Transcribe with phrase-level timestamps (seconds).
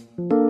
[0.00, 0.49] คุ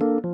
[0.00, 0.33] รา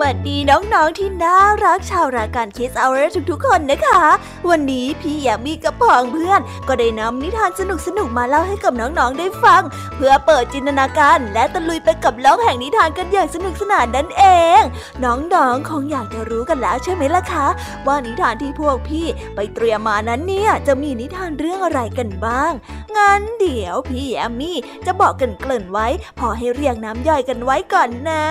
[0.00, 4.02] วัสดีน้องๆที่น่ารักชาวรายการคิสเอาเรทุกๆคนนะคะ
[4.50, 9.62] วันนี้พี่ยามีกับพองเพื่อน ก็ได้นำนิทานสนุกๆมาเล่าให้กับน้องๆได้ฟัง
[9.96, 14.24] เพื่อเปิดจินตนาการและตะลุยไปกับโลกแห่งนิทานกันอย่างสนุกสนานนั่นเอ
[14.60, 14.62] ง
[15.04, 17.46] น้องๆคงอยากจะรู้กันแล้วใช่ไหมล่ะคะ
[17.86, 22.52] ว่านิทานที่พวกพี่ไปเตรียมมานั้นเนี่ยจะมีนิทานเรื่องอะไรกันบ้าง
[22.96, 25.86] งั้นเดี๋ยวพี่แอมมี่จะบอกกันเกริ่นไว้
[26.18, 28.24] พอให้เรียงน้ำย่อยกันไว้ก่อนนะ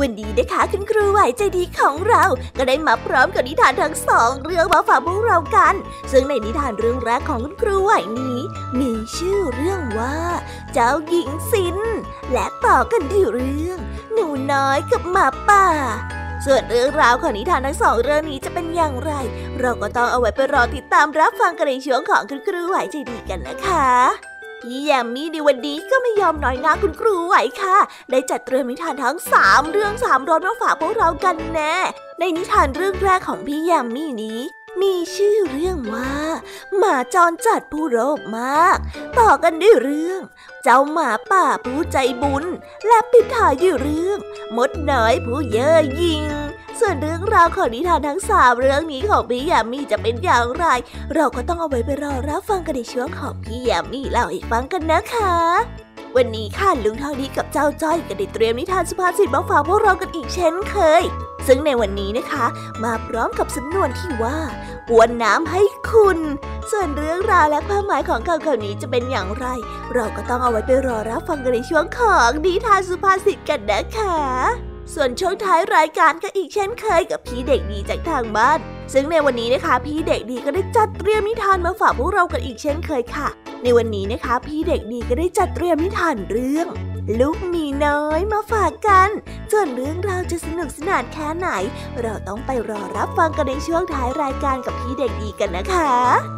[0.00, 2.24] วันนี้นะคะคุณครูไหวใจดีของเรา
[2.58, 5.74] ก็ได้มาพร้อมกับนิทานทั้งสองเรื่องมาฝากพวกเรากัน
[6.12, 8.38] ซึ่งในนิทานเรื่องแรกของคุณครูไหวนี้
[8.80, 10.16] มีชื่อเรื่องว่า
[10.72, 11.78] เจ้าหญิงซิน
[12.32, 13.78] และต่อกันที่เรื่อง
[14.12, 15.66] หนูน้อยกับหมาป่า
[16.46, 19.12] ส่วนเรื่องราวของนิทานทั้งสองเรื่องนี้จะเป็นอย่างไร
[19.60, 27.76] เราก็ต้องเอาไว้ไปรอติดตามรับฟังกันในช่วงของคุณครูไหวใจดีกันนะคะ พี่แยมมี่ในวันนี้ก็ไม่ยอมน้อยหน้าคุณครูไหวค่ะ
[28.10, 31.76] ได้จัดเตรียมนิทานทั้งสามเรื่องสามรสมาฝากพวกเรากันแน่
[32.18, 34.40] ในนิทานเรื่องแรกของพี่แยมมี่นี้
[34.80, 36.14] มีชื่อเรื่องว่า
[36.76, 38.78] หมาจรจัดผู้โลภมาก
[39.18, 40.20] ต่อกันด้วยเรื่อง
[40.62, 42.44] เจ้าหมาป่าผู้ใจบุญ
[42.86, 44.18] และปิดท้ายด้วยเรื่อง
[44.56, 46.22] มดน้อยผู้เย่อหยิ่ง
[46.80, 50.66] ส่วนเรื่องราวของนิทานทั้งสามเรื่องนี้ของพี่ยามีจะเป็นอย่างไร
[51.14, 55.34] เราก็ต้องเอาไว้ไปรอรับฟังกันในช่วงของพี่ยามีเล่าให้ฟังกันนะคะ
[56.16, 61.02] วันนี้ค่ะลุงทองดีกับเจ้าจ้อยก็ได้เตรียมนิทานสุภาษิตมาฝากพวกเรากันอีกเช่นเคย
[61.46, 62.46] ซึ่งในวันนี้นะคะ
[62.84, 64.38] มาพร้อมกับสำนวนที่ว่า
[64.88, 66.18] ปวนน้ำให้คุณ
[66.70, 69.46] ส่วนเรื่องราวและความหมายของคำคำนี้จะเป็นอย่างไร
[69.94, 78.58] เราก็ต้องเอาไว้ไปรอรับฟังกันในช่วงของนิทานสุภาษิตกันนะคะ ส่วนช่วงท้ายรายการก็อีกเช่นเคยกับพี่เด็กดีจากทางบ้าน
[78.92, 83.28] ซึ่งในวันนี้นะคะพี่เด็กดีก็ได้จัดเตรียมนิทานมาฝากพวกเรากันอีกเช่นเคยค่ะ
[83.62, 86.66] ในวันนี้นะคะพี่เด็กดีก็ได้จัดเตรียมนิทานเรื่อง
[87.20, 89.10] ลูกมีน้อยมาฝากกัน
[89.52, 91.48] ส่วนเรื่องราวจะสนุกสนานแค่ไหน
[92.00, 96.37] เราต้องไปรอรับฟังกันในช่วงท้ายรายการกับพี่เด็กดีกันนะคะ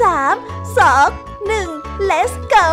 [0.00, 0.34] สาม
[0.78, 1.08] สอง
[1.46, 1.68] หนึ่ง
[2.10, 2.66] let's go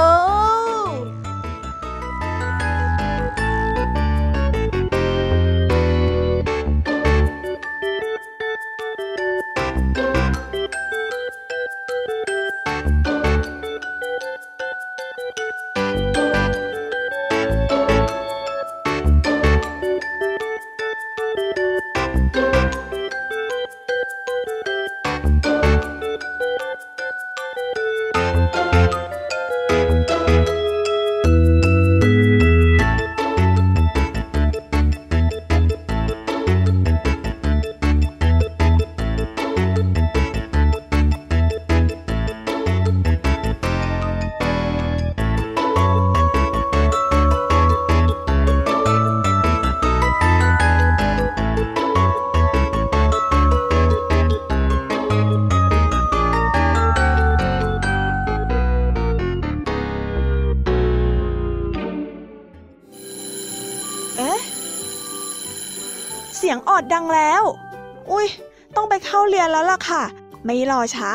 [69.23, 70.03] เข้าเรียนแล้วล่ะค่ะ
[70.45, 71.09] ไม่รอช้า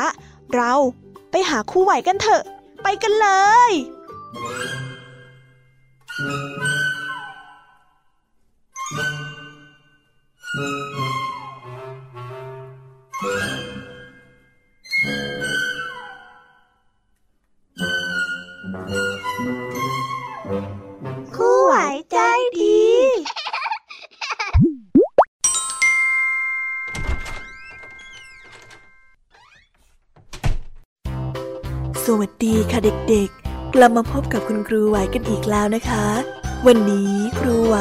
[0.55, 0.71] เรา
[1.31, 2.43] ไปหาคู่ไหวกันเถอะ
[2.83, 3.27] ไปกันเล
[3.69, 3.71] ย
[33.81, 36.07] ลับมาพบกับคุณครูไหวกันอีกแล้วนะคะ
[36.67, 37.77] วันนี้ครูไหว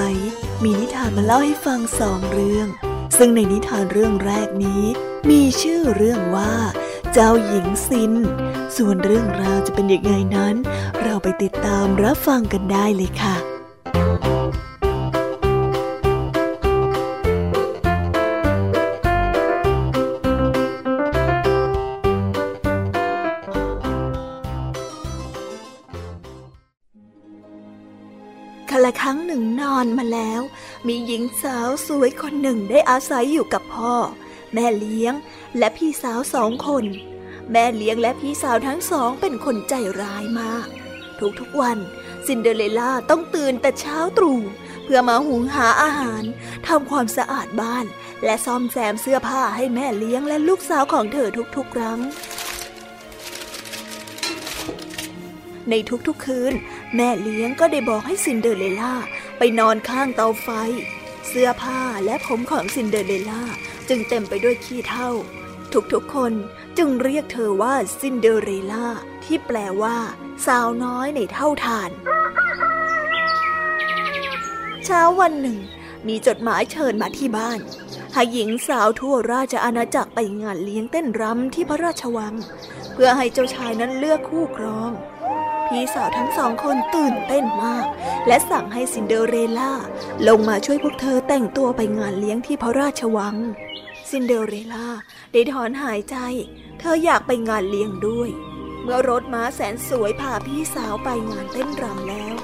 [0.62, 2.66] มีนิทานมาเล่าให้ฟังสองเรื่อง
[3.18, 4.82] ซึ่งในนิทานเรื่องแรกนี้
[5.30, 6.52] มีชื่อเรื่องว่า
[7.12, 8.12] เจ้าหญิงซิน
[8.76, 10.56] ส่วนเรื่องราวจะเป็นยังไงนั้น
[11.02, 13.57] เราไปติดตามรับฟังกันได้เลยค่ะ
[29.88, 30.42] นึ่งนอนมาแล้ว
[30.88, 33.94] มีหญิงสาวสวยคนหนึ่งได้อาศัยอยู่กับพ่อ
[34.54, 35.14] แม่เลี้ยง
[35.58, 36.84] และพี่สาวสองคน
[37.52, 40.66] แม่เลี้ยงและพี่สาวทั้งสองเป็นคนใจร้ายมาก
[41.40, 41.78] ทุกๆวัน
[42.26, 44.40] ซินเดอเรลล่าต้องตื่นแต่เช้าตรู่
[44.84, 46.24] เพื่อมาหุงหาอาหาร
[46.66, 47.86] ทำความสะอาดบ้าน
[48.24, 51.98] และซ่อมแซมเสื้อผ้าให้แม่เลี้ยงและลูกสาวของเธอทุกๆครั้ง
[55.70, 55.74] ใน
[56.06, 56.52] ทุกๆคืน
[56.96, 58.94] แม่เลี้ยงก็ได้บอกให้ซินเดอเรลล่า
[59.38, 60.48] ไปนอนข้างเตาไฟ
[61.28, 63.44] เสื้อผ้าและผมของซินเดอเรลล่า
[63.88, 65.08] จึงเต็มไปด้วยขี้เถ้า
[65.92, 66.32] ทุกๆคน
[66.78, 68.86] จึงเรียกเธอว่าซินเดอเรลล่า
[69.24, 69.96] ที่แปลว่า
[70.46, 71.90] สาวน้อยในเถ้าถ่าน
[74.84, 75.58] เช้าวันหนึ่ง
[76.08, 77.58] มีจดหมายเชิญมาที่บ้าน
[78.12, 82.34] ให้หญิงสาวทั่วราชอาณาจักรไปงานเลี้ยงเต้นรำที่พระราชวัง
[83.00, 84.90] เพื่อให้เจ้าชายนั้นเลือกคู่ครอง
[85.66, 87.86] พี่สาวทั้งสองคนตื่นเต้นมาก
[88.26, 89.72] และสั่งให้ซินเดอเรลล่า
[90.28, 93.36] ลงมาช่วยพวกเธอแต่งตัวไปงานเลี้ยงที่พระราชวัง
[94.10, 94.88] ซินเดอเรลล่า
[95.32, 96.16] ได้ถอนหายใจ
[96.80, 98.30] เธออยากไปงานเลี้ยงด้วย
[98.82, 102.34] เมื่อรถม้าแสนสวยพาพี่สาวไปงานเต้นรำแล้ว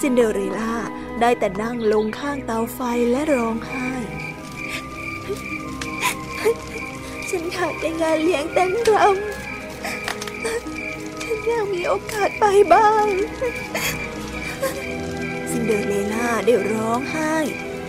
[0.00, 0.74] ซินเดอเรลล่า
[1.20, 2.80] ได้แต่นั่งลงข้างเตาไฟ
[3.10, 3.90] และร้องไห้
[7.28, 9.53] ฉันอยากไปงานเลี้ยงเต้นรำ
[11.22, 13.06] ฉันอยากมีโอกาสไปบ้าง
[15.50, 17.34] ซินเดอเรลล่าได้ร้องไห้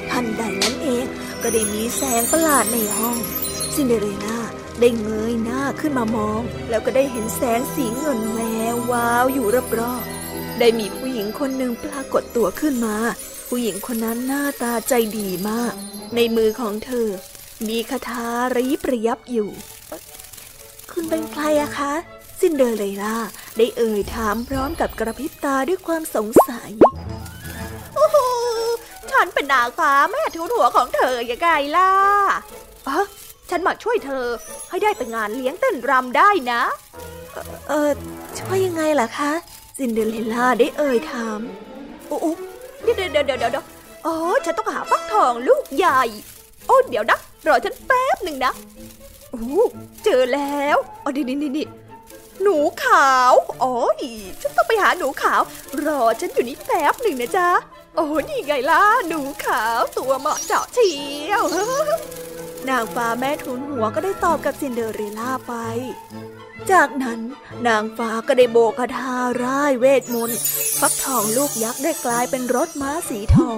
[0.10, 1.06] ทันใดนั้นเอง
[1.42, 3.18] ก็ได้มีแสงประหลาดในห้อง
[3.76, 4.40] ซินเดอเรลล่า
[4.80, 8.40] ได้เงยหน้าขึ้นมามอง แล้วก็ได้เห็นแสงสีเงินแว
[8.74, 9.48] ววาวอยู่
[9.80, 12.98] รอบๆได้มีผู้หญิงคนหนึ่งปรากฏตัวขึ้นมา
[13.48, 15.74] ผู้หญิงคนนั้นหน้าตาใจดีมาก
[16.16, 17.08] ในมือของเธอ
[17.68, 19.50] มีคทาระยิบระยับอยู่
[20.92, 21.94] คุณเป็นใครอะคะ
[22.48, 23.18] ซินเดอเรลล่า
[23.58, 26.72] ได้เอ่ยถามพร้อมกับกระพริบตาด้วยความสงสัย
[27.96, 28.18] โอ้โห
[29.12, 31.92] ฉันเป็นนางฟ้าแม่ทูนหัวของเธอยังไงล่ะ
[32.88, 32.98] อ๋อ
[33.50, 34.26] ฉันมาช่วยเธอ
[34.70, 36.62] ให้ได้ไปงานเลี้ยงเต้นรำได้นะ
[37.70, 37.92] เออ
[38.40, 39.32] ช่วยยังไงล่ะคะ
[39.78, 41.40] ซินเดอเรลล่าได้เอ่ยถาม
[42.08, 42.18] โอ้
[42.82, 43.66] เดี๋ยวเดี๋ยวเดี๋ยวเดี๋ยว
[44.06, 46.02] อ๋อ ฉันต้องหาฟักทองลูกใหญ่
[46.68, 48.54] โอ้เดี๋ยวนะรอฉันแป๊บหนึ่งนะ
[49.32, 49.44] โอ้
[50.04, 51.68] เจอแล้วอ๋อนี่นี่นี่
[52.42, 53.74] หนูขาวอ๋อ
[54.42, 55.42] ฉันต้องไปหาหนูขาว
[55.86, 57.50] รอฉันอยู่นี่แป๊บหนึ่งนะจ๊ะ
[57.96, 60.92] โอ้นี่ไงล่ะ หนูขาวตัวเหมาะเจาะเชี
[61.30, 61.44] ยว
[62.70, 65.54] นางฟ้าแม่ทุนหัวก็ได้ตอบกับซินเดอเรลล่าไป
[66.72, 67.20] จากนั้น
[67.68, 70.40] นางฟ้าก็ได้โบกคทาร่ายเวทมนต์
[70.80, 73.58] ฟักทองลูกยักษ์ได้กลายเป็นรถม้าสีทอง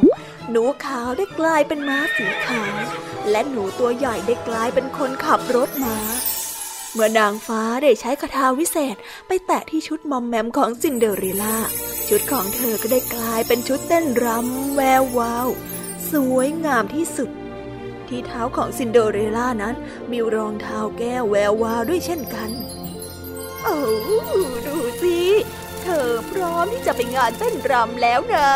[0.51, 2.75] หนูขาวได้กลายเป็นม้าสีขาว
[3.31, 5.98] และหนูตัวใหญ่ได้กลายเป็นคนขับรถม้า
[6.97, 8.95] เมื่อนางฟ้าได้ใช้คทาวิเศษ
[9.27, 11.57] ไปแตะที่ชุดมอมแมมของซินเดอเรลล่า
[12.07, 15.47] ชุดของเธอก็ได้กลายเป็นชุดเต้นรำแวววาว
[16.11, 17.29] สวยงามที่สุด
[18.07, 19.75] ที่เท้าของซินเดอเรลล่านั้น
[20.11, 22.49] มีรองเท้าแก้วแวววาวด้วยเช่นกัน
[23.63, 23.77] โอ้
[24.67, 25.19] ดูสิ
[25.81, 28.49] เธอพร้อมที่จะไปงานเต้นรำแล้วนะ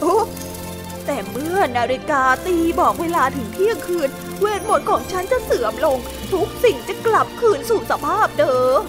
[0.00, 0.16] โอ้
[1.06, 4.10] แต่เมื่อนาฬิกาตีบอกเวลาถึงเที่ยงคืน
[4.42, 5.98] เวทมนต์ของฉันจะเสื่อมลง
[6.32, 8.80] ทุกสิ่งจะกลับคืนสู่สภาพเดิม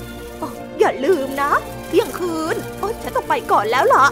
[0.41, 0.43] อ
[0.79, 1.51] อย่าลืมนะ
[1.87, 4.05] เที่ยงคืนโอ้ฉันต้องไปก่อนแล้วล่ะ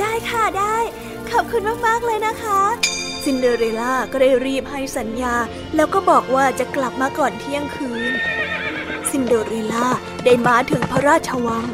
[0.00, 0.76] ได้ค่ะได้
[1.30, 2.60] ขอบคุณมาก ๆ เลยนะคะ
[3.24, 5.34] ซินเดอเรลล่าก็ได้รีบให้สัญญา
[5.76, 8.12] แล้วก็บอกว่าจะกลับมาก่อนเที่ยงคืน
[9.10, 9.86] ซินเดอเรลล่า
[10.24, 11.66] ได้มาถึงพระราชวัง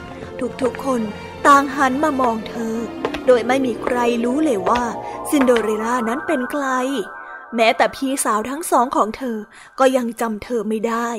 [0.62, 1.00] ทุกๆคน
[1.46, 2.76] ต่างหันมามองเธอ
[3.26, 4.82] โดยไม่มีใครรู้เลยว่า
[5.30, 6.66] ซินเดอเรลล่านั้นเป็นใคร
[7.56, 9.38] แม้แต่พี่สาวทั้งสองของเธอ
[9.78, 11.10] ก็ยังจำเธอไม่ได้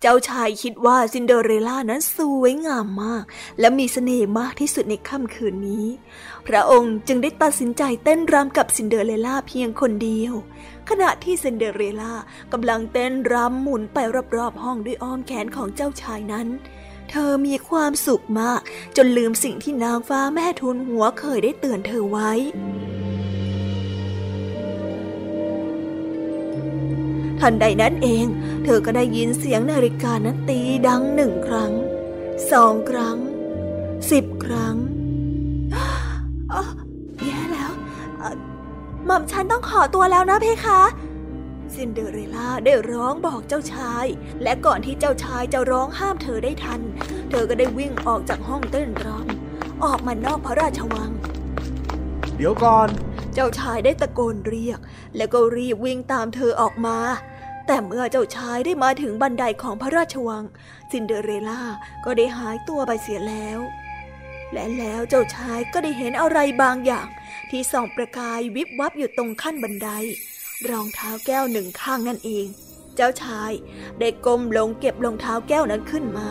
[0.00, 3.24] เจ้าชายคิดว่าซินเดอเรลล่านั้นสวยงามมาก
[3.60, 5.86] และมีเสน่ห์มากที่สุดในค่ำคืนนี้
[6.46, 10.34] พระองค์จึงได้ตัดสินใจเต้นรำกับซินเดอเรลล่าเพียงคนเดียว
[10.88, 12.12] ขณะที่ซินเดอเรลล่า
[12.52, 13.98] กำลังเต้นรำหมุนไป
[14.36, 16.48] รอบๆห้องด้วยอ้อมแขนของเจ้าชายนั้น
[17.10, 18.60] เธอมีความสุขมาก
[18.96, 22.32] จนลืมสิ่งที่นางฟ้าแม่ทูนหัวเคยได้เตือนเธอไว้
[27.40, 28.26] ทันใดนั้นเอง
[28.64, 31.72] เธอก็ได้ยินเสียงนาฬิกานั้นตีดังหนึ่งครั้ง
[32.52, 33.16] สองครั้ง
[34.10, 34.76] สิบครั้ง
[36.52, 36.68] อ๊ะ
[37.24, 37.72] แย่แล้ว
[38.18, 38.34] เอ่อ
[39.06, 40.80] หม่อมฉันต้องขอตัวแล้วนะเพคะ
[41.74, 44.06] ซินเดอเรลล่าได้ร้องบอกเจ้าชาย
[44.42, 46.80] และก่อนที่เจ้าชายจะร้องห้ามเธอได้ทัน
[47.30, 51.10] เธอก็ได้วิ่งออกจากห้องเต้นรำออกมานอกพระราชวัง
[52.36, 52.88] เดี๋ยวก่อน
[53.34, 54.80] เจ้าชายได้ตะโกนเรียก
[55.16, 56.98] แล้วก็รีบวิ่งตามเธอออกมา
[57.72, 60.44] แต่เมื่อเจ้าชายได้มาถึงบันไดของพระราชวัง
[60.92, 61.62] ซินเดอเรลล่า
[62.04, 63.58] ก็ได้หายตัวไปเสียแล้ว
[64.52, 67.08] และแล้วเจ้าชายก็ได้เห็นอะไรบางอย่าง
[67.50, 69.88] ที่ส่องประกายวิบวับอยู่ตรงขั้นบันได
[70.70, 72.46] รองเท้าแก้วหนึ่งข้างนั่นเอง
[72.96, 73.50] เจ้าชาย
[74.00, 76.28] ได้ก้มลงเก็บรองเท้าแก้วนั้นขึ้นมา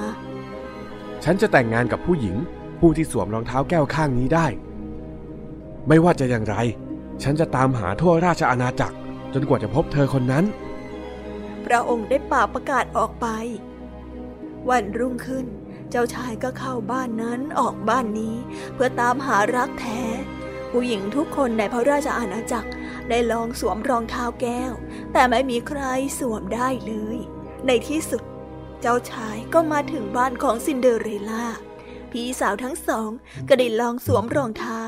[1.23, 2.35] ฉันจะแต่งงานกับผู้หญิง
[2.79, 4.47] ผู้ที่สวมรองเท้าแก้วข้างนี้ได้
[5.87, 6.55] ไม่ว่าจะอย่างไร
[7.23, 8.95] ฉันจะตามหาทั่วราชอาณาจักร
[9.33, 10.45] จนกว่าจะพบเธอคนนั้น
[11.65, 13.27] พระองค์ได้ป่าวประกาศออกไป
[14.69, 15.45] วันรุ่งขึ้น
[15.89, 18.35] เจ้าชายก็เข้าบ้านนั้นออกบ้านนี้
[18.73, 20.01] เพื่อตามหารักแท้
[20.71, 22.69] ผู้หญิงทุกคนในพระราชอาณาจักร
[23.09, 24.71] ได้ลองสวมรองเท้าแก้ว
[25.13, 25.81] แต่ไม่มีใคร
[26.19, 27.17] สวมได้เลย
[27.67, 28.23] ในที่สุด
[28.81, 31.45] เจ้าชายก็มาถึงบ้านของซินเดอเรลล่า
[32.13, 33.09] พี่สาวทั้งสอง
[33.49, 34.81] ก็ได้ลองสวมรองเท้า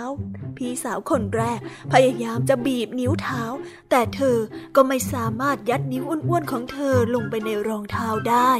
[0.58, 1.60] พี่สาวคนแรก
[1.94, 3.44] พยายามจะบีบนิ้วเท้า
[3.90, 4.38] แต่เธอ
[4.76, 8.52] ก็ไม่สามารถยัดนิ้วอ้วนๆของเธอลงไปในรองเท้าได้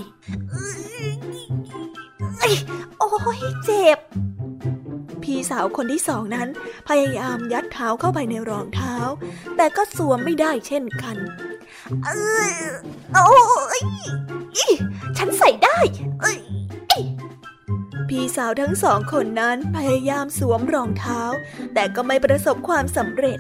[2.42, 2.54] อ้ย
[2.98, 4.00] โอ้ยเจ็บ
[5.24, 6.48] พี่สาวคนที่สองนั้น
[6.90, 8.96] พยายามยัดเท้าเข้าไปในรองเท้า
[9.58, 11.18] แต่ก็สวมไม่ได้เช่นกัน
[12.06, 12.54] เอ้ย
[13.14, 13.28] โอ้
[13.80, 13.82] ย
[15.18, 15.78] ฉันใส่ได้
[16.22, 16.38] เอ้ย
[18.16, 21.22] พี่สาวทั้งสองคนนั้นพยายามสวมรองเท้า
[21.74, 23.40] แต่ก็ไม่ประสบความสำเร็จ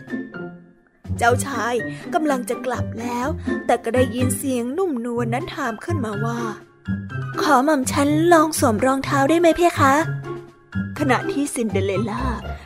[1.18, 1.74] เจ้าชาย
[2.14, 3.28] กำลังจะกลับแล้ว
[3.66, 6.40] แต่ก็ได้ยินเสียงนุ่มนวลนั้นถามขึ้นมาว่า
[7.42, 9.94] ขอหม่อมฉันลองสวมรองเท้าได้ไหมเพคะ
[11.00, 12.24] ขณะที่ซินเดอเรลล่า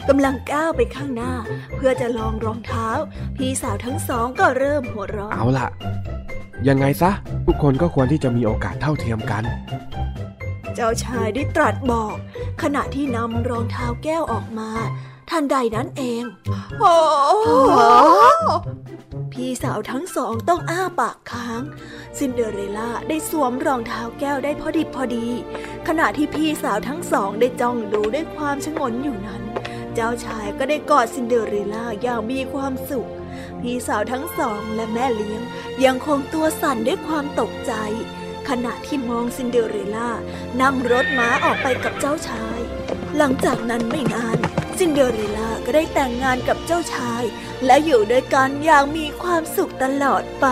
[0.10, 1.34] กำลังก้าวไปข้างหน้า
[1.76, 2.88] เพื่อจะลองรองเท้า
[3.36, 5.68] พี่สาวทั้งสองก็เริ่มหัวเราะเอาล่ะ
[6.68, 7.12] ยังไงซะ
[7.46, 9.46] ทุกคนก็ควรที่จะมีโอกาสเท่าเทียมกัน
[10.76, 12.16] เจ้าชายได้ตรัสบอก
[12.62, 14.70] ขณะที่นำรองเท้าแก้วออกมา
[15.30, 16.24] ทันใดนั้นเอง
[16.80, 16.98] โอ้
[17.44, 17.80] โห
[19.32, 21.62] พี่สาวทั้งสองต้องอ้าปากค้าง
[22.18, 25.28] ซินเดอเรลล่าได้สวมรองเท้าแก้วได้พอดิบพอดี
[25.88, 29.42] ขณะที่พี่สาวทั้งสองได้จ้องดูด้วยความฉงนอยู่นั้น
[29.94, 33.10] เจ้าชายก็ได้กอดซินเดอเรลล่าอย่างมีความสุข
[33.62, 35.42] พี่สาวทั้งสองและแม่เลี้ยง
[35.86, 37.74] ยังคงตัวสั่นด้วยความตกใจ
[38.50, 40.10] ขณะที่มองซินเดอเรลล่า
[40.62, 42.60] นั่งรถม้าออกไปกับเจ้าชาย
[43.18, 44.38] หลังจากนั้นไม่นาน
[44.78, 47.24] ซินเดอเรลล่าก็ได้แต่งงานกับเจ้าชาย
[47.66, 50.48] และอยู่ด้วยกันอย่างมีความสุขตลอดไป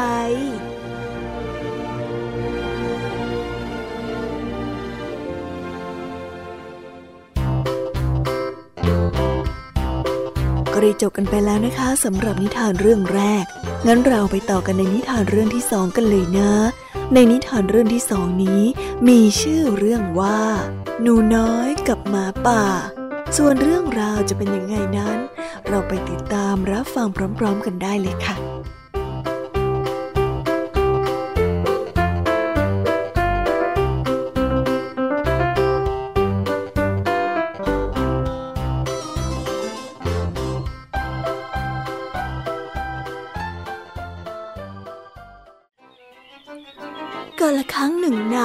[10.84, 13.46] ได้จบกันไปแล้วนะคะสำหรับนิทานเรื่องแรก
[13.88, 16.52] งั้นเราไปต่อกันในนิทานเรื่องที่สองกันเลยนะ
[17.14, 18.62] ในนิทานเรื่องที่สองนี้
[19.08, 20.42] มีชื่อเรื่องว่า
[21.02, 22.64] หนูน้อยกับหมาป่า
[23.38, 25.18] ส่วนเรื่องราวจะเป็นยังไงนั้น
[25.68, 27.08] เราไปติดตามรับฟัง
[27.40, 28.53] พร้อม ๆ กันได้เลยค่ะ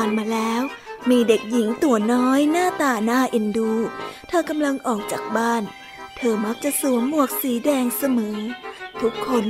[0.08, 0.62] านมาแล้ว
[1.10, 3.72] มีเด็กหญิงตัวน้อยหน้าตาหน่าเอ็นดู
[4.28, 5.62] เธอกำลังออกจากบ้าน
[6.16, 8.38] เธอมักจะสวมหมวกสีแดงเสมอ
[9.00, 9.44] ทุกคน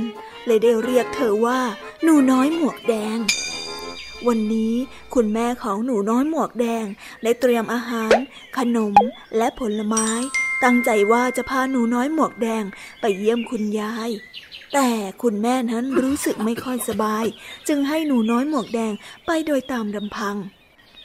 [0.45, 1.59] เลยได้เรียกเธอว่า
[2.03, 3.17] หนูน้อยหมวกแดง
[4.27, 4.75] วันนี้
[5.13, 6.85] คุณแม่ของหนูน้อยหมวกแดง
[7.23, 8.15] ได้เตรียมอาหาร
[8.57, 8.93] ขนม
[9.37, 10.09] และผลไม้
[10.63, 12.63] ตั้งใจว่าจะพาหนูน้อยหมวกแดง
[13.01, 14.09] ไปเยี่ยมคุณยาย
[14.73, 14.89] แต่
[15.21, 17.25] คุณแม่นั้นรู้สึกไม่ค่อยสบาย
[17.67, 18.93] จึงให้หนูน้อยหมวกแดง
[19.25, 20.35] ไปโดยตามลำพัง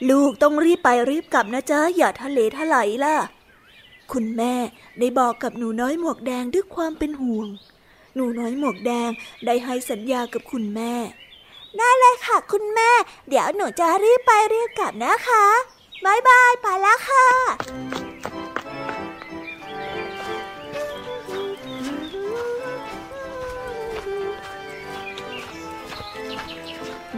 [0.09, 3.15] ลูกต้องรีบไปรีบกลับนะจ๊ะ อย่าทะเลทลายล่ะ
[4.11, 4.53] คุณแม่
[4.99, 7.47] ได้บอกกับหนูน้อยหมวกแดงด้วยความเป็นห่วง
[8.15, 9.09] หนูน้อยหมวกแดง
[9.45, 10.93] ได้ให้สัญญากับคุณแม่
[11.77, 12.91] ได้เลยค่ะ คุณแม่
[13.29, 15.45] เดี๋ยวหนูจะรีบไปรีบกลับนะคะ
[16.05, 18.04] บายบายไปแล้วค่ะ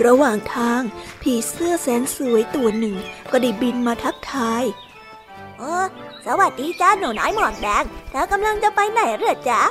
[0.06, 0.82] ระหว่างทาง
[1.22, 2.96] ผีเสื้อแสนสวยตัวหนึ่ง
[3.32, 4.64] ก็ได้บินมาทักทาย
[5.58, 5.86] เออ
[6.26, 9.62] สวัสดีจ้าหนูน้อยหมวกแดง เธอกำลังจะไปไหนเหรอจ๊ะ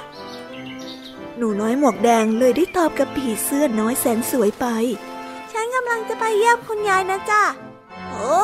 [1.36, 4.66] หนูน้อยหมวกแดงเลยได้ตอบกับผีเสื้อน้อยแสนสวยไป
[5.52, 7.42] ฉันกำลังจะไปเยี่ยมคุณยายนะจ๊ะ
[8.08, 8.34] โอ้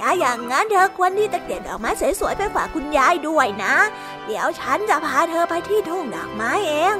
[0.00, 3.74] ถ้าอย่างนั้นเธอควรที่จะเก็บดอกไม้สวยๆไปฝากคุณยายด้วยนะ
[4.26, 6.94] เดี๋ยวฉันจะพาเธอไปที่ทุ่งดอกไม้เอง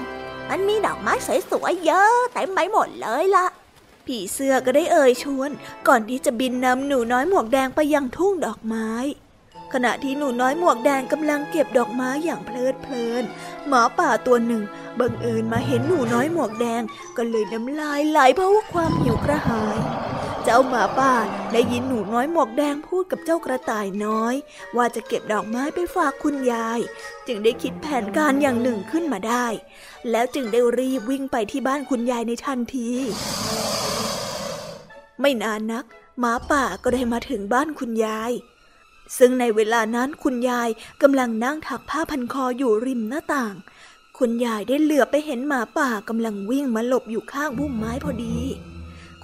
[0.48, 1.12] มันมีดอกไม้
[1.50, 3.46] สวยๆเยอะเต็มไปหมดเลยล่ะ
[4.08, 5.50] ผีเสื้อก็ได้เอ่ยชวน
[5.88, 8.90] ก่อนที่จะบินนำหนูน้อยหมวกแดงไปยังทุ่งดอกไม้
[9.72, 13.24] ขณะที่หนูน้อยหมวกแดงกำลังเก็บดอกไม้อย่างเพลิดเพลิน
[13.68, 14.62] หมาป่าตัวหนึ่ง
[14.98, 16.82] บังเอิญมาเห็นหนูน้อยหมวกแดง
[17.16, 19.78] ก็เลยน้ำลายไหลเพราะว่าความหิวกระหาย
[20.44, 21.12] เจ้าหมาป่า
[21.52, 24.34] ได้ยินหนูน้อยหมวกแดงพูดกับเจ้ากระต่ายน้อย
[24.76, 26.80] ว่าจะเก็บดอกไม้ไปฝากคุณยาย
[27.26, 29.46] จึงได้คิดแผนการอย่างหนึ่งขึ้นมาได้
[30.10, 32.90] แล้วจึงได้รีบวิ่งไปที่บ้านคุณยายในทันที
[35.20, 35.84] ไม่นานนัก
[36.20, 38.32] หมาป่าก็ได้มาถึงบ้านคุณยาย
[39.18, 40.68] ซึ่งในเวลานั้นคุณยาย
[41.02, 43.54] กำลังนั่งถักผ้าพันคออยู่ริมหน้าต่าง
[44.18, 48.38] คุณยายได้เหลือบไปเห็นหมาป่ากำลังวิ่งมาหลบอยู่ข้างพุ่มไม้พอดี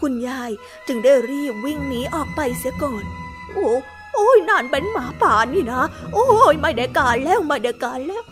[0.00, 0.50] คุณยาย
[0.86, 3.04] จึงได้รีบวิ่งหนีออกไปเสียก่อน
[3.52, 3.68] โอ้
[4.14, 8.24] โอ้ยนั่นเป็นหมาป่านี่นะ โอ้ยไม่ได้การแล้วไม่ได้การแล้ว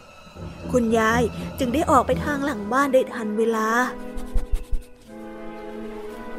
[0.72, 1.22] คุณยาย
[1.58, 3.68] จึงได้ออกไปทางหลังบ้านได้ทันเวลา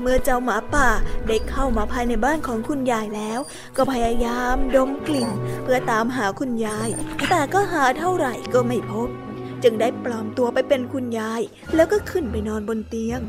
[0.04, 0.89] เมื่อเจ้าหมาป่า
[1.28, 3.39] ได้เข้ามาภายในบ้านของคุณยายแล้ว
[3.78, 5.30] ก็พยายามดมกลิ่น
[5.63, 6.89] เพื่อตามหาคุณยาย
[7.30, 9.10] แต่ก็หาเท่าไหร่ก็ไม่พบ
[9.63, 11.42] จึงได้ปลอมตัวไปเป็นคุณยาย
[11.76, 13.20] แล้วก็ขึ้นไปนอนบนเตียง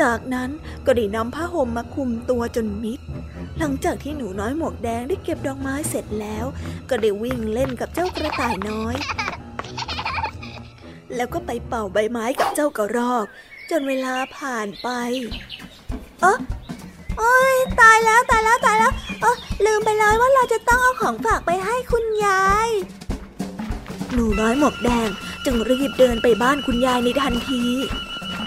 [0.00, 0.50] จากนั้น
[0.86, 3.00] ก็ได้นำผ้าห่มมาคลุมตัวจนมิด
[3.58, 6.44] หลังจากที่หนูน้อยหมวกแดงได้เก็บดอกไม้เสร็จแล้ว
[6.88, 8.96] ก็ได้วิ่งเล่นกับเจ้ากระต่ายน้อย
[11.16, 13.26] แล้วก็ไปเป่าใบไม้กับเจ้ากระรอก
[13.70, 14.88] จนเวลาผ่านไป
[16.20, 16.38] เออ
[17.18, 22.68] โอ้ยตายแล้วตายแล้วตายแล้วเออลืมไปเลยว่าเราจะต้องเอาของฝากไปให้คุณยาย
[24.12, 25.08] หนูน้อยหมวกแดง
[25.44, 27.62] จึงรีบเดินไปบ้านคุณยายในทันที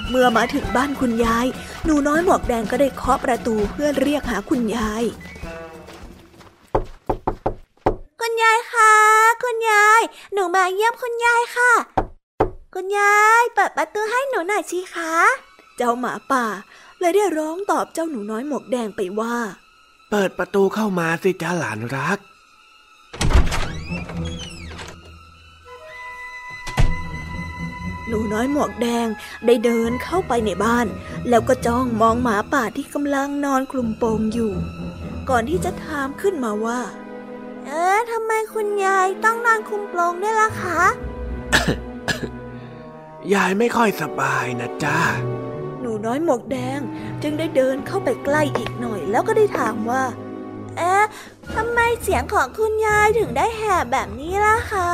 [0.09, 1.45] เมื่อมาถึงบ้านคุณยาย
[1.85, 5.03] หนูน้อยหมวกแดงก็ได้เคาะประตูเพื่อเรียกหาคุณยาย
[8.19, 8.93] คุณยายคะ
[9.43, 10.01] คุณยาย
[10.33, 11.71] หนูมาเยี่ยมคุณยายค่ะ
[12.73, 15.13] คุณยาย เปิดประตูให้หนูหน่อยสิคะ
[15.77, 16.45] เจ้าหมาป่า
[17.03, 19.35] เลยได้ร้องตอบเจ้าหนูน้อยหมวกแดงไปว่า
[20.09, 22.19] เปิดประตูเข้ามาสิจ้าหลานรัก
[28.07, 29.07] หนูน้อยหมวกแดง
[29.45, 30.87] ได้เดินเข้าไปในบ้าน
[31.29, 34.53] แล้วก็จ้องมองหมาป่าที่กำลังนอนคลุมโปงอยู่
[35.29, 36.81] ก่อนที่จะถามขึ้นมาว่า
[37.65, 40.81] เอ๊ะทำไมคุณยายต้องนอนคลุมโปงด้วยล่ะคะ
[43.33, 45.42] ยายไม่ค่อยสบายนะจ้าห
[45.93, 46.79] นูน้อยหมวกแดง
[47.23, 50.03] จึงได้เดินเข้าไปใกล้อีกหน่อย แล้วก็ได้ถามว่า
[50.77, 51.03] เอ๊ะ
[51.55, 54.91] ทำไมเสียงของคุณยายถึงได้แหบแบบนี้ล่ะคะ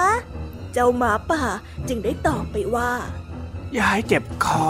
[0.74, 1.44] เจ้าหมาป่า
[1.88, 2.92] จึงได้ตอบไปว่า
[3.80, 4.68] ยายเจ็บคอ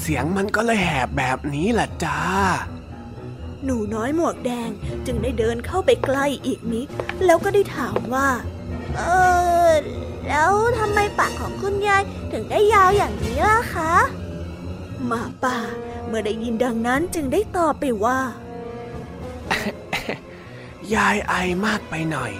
[0.00, 2.18] เสียงมันก็เลยแหบแบบนี้ล่ะจ้า
[3.64, 4.70] หนูน้อยหมวกแดง
[5.06, 6.88] จึงได้เดินเข้าไปใกล้อีกนิด
[7.24, 8.28] แล้วก็ได้ถามว่า
[8.96, 9.02] เอ
[9.70, 9.72] อ
[10.28, 13.92] แล้วทำไมปากของคุณยายถึงได้ยาวอย่างนี้ล่ะคะ
[15.06, 15.58] หมาป่า
[16.06, 18.18] เมื่อได้ยินดังนั้นจึงได้ตอบไปว่า
[20.94, 21.34] ยายไอ
[21.66, 22.32] มากไปหน่อย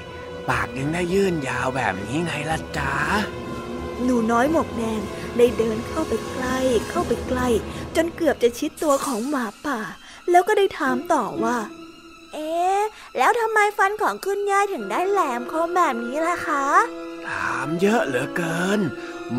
[0.51, 2.93] ปากยังได้ยื่นยาวแบบนี้ไงล่ะจ้า
[4.03, 5.01] หนูน้อยหมวกแดง
[5.37, 6.59] ได้เดินเข้าไปใกล้
[6.91, 7.49] เข้าไปใกล้
[7.97, 9.81] จนเกือบจะชิดตัวของหมาป่า
[10.31, 11.57] แล้วก็ได้ถามต่อว่า
[12.33, 12.81] เอ๊ะ
[13.19, 16.67] แล้วทำไมฟันของคุณยายถึงได้แหลมคมแบบนี้ล่ะคะ
[17.27, 18.81] ถามเยอะเหลือเกิน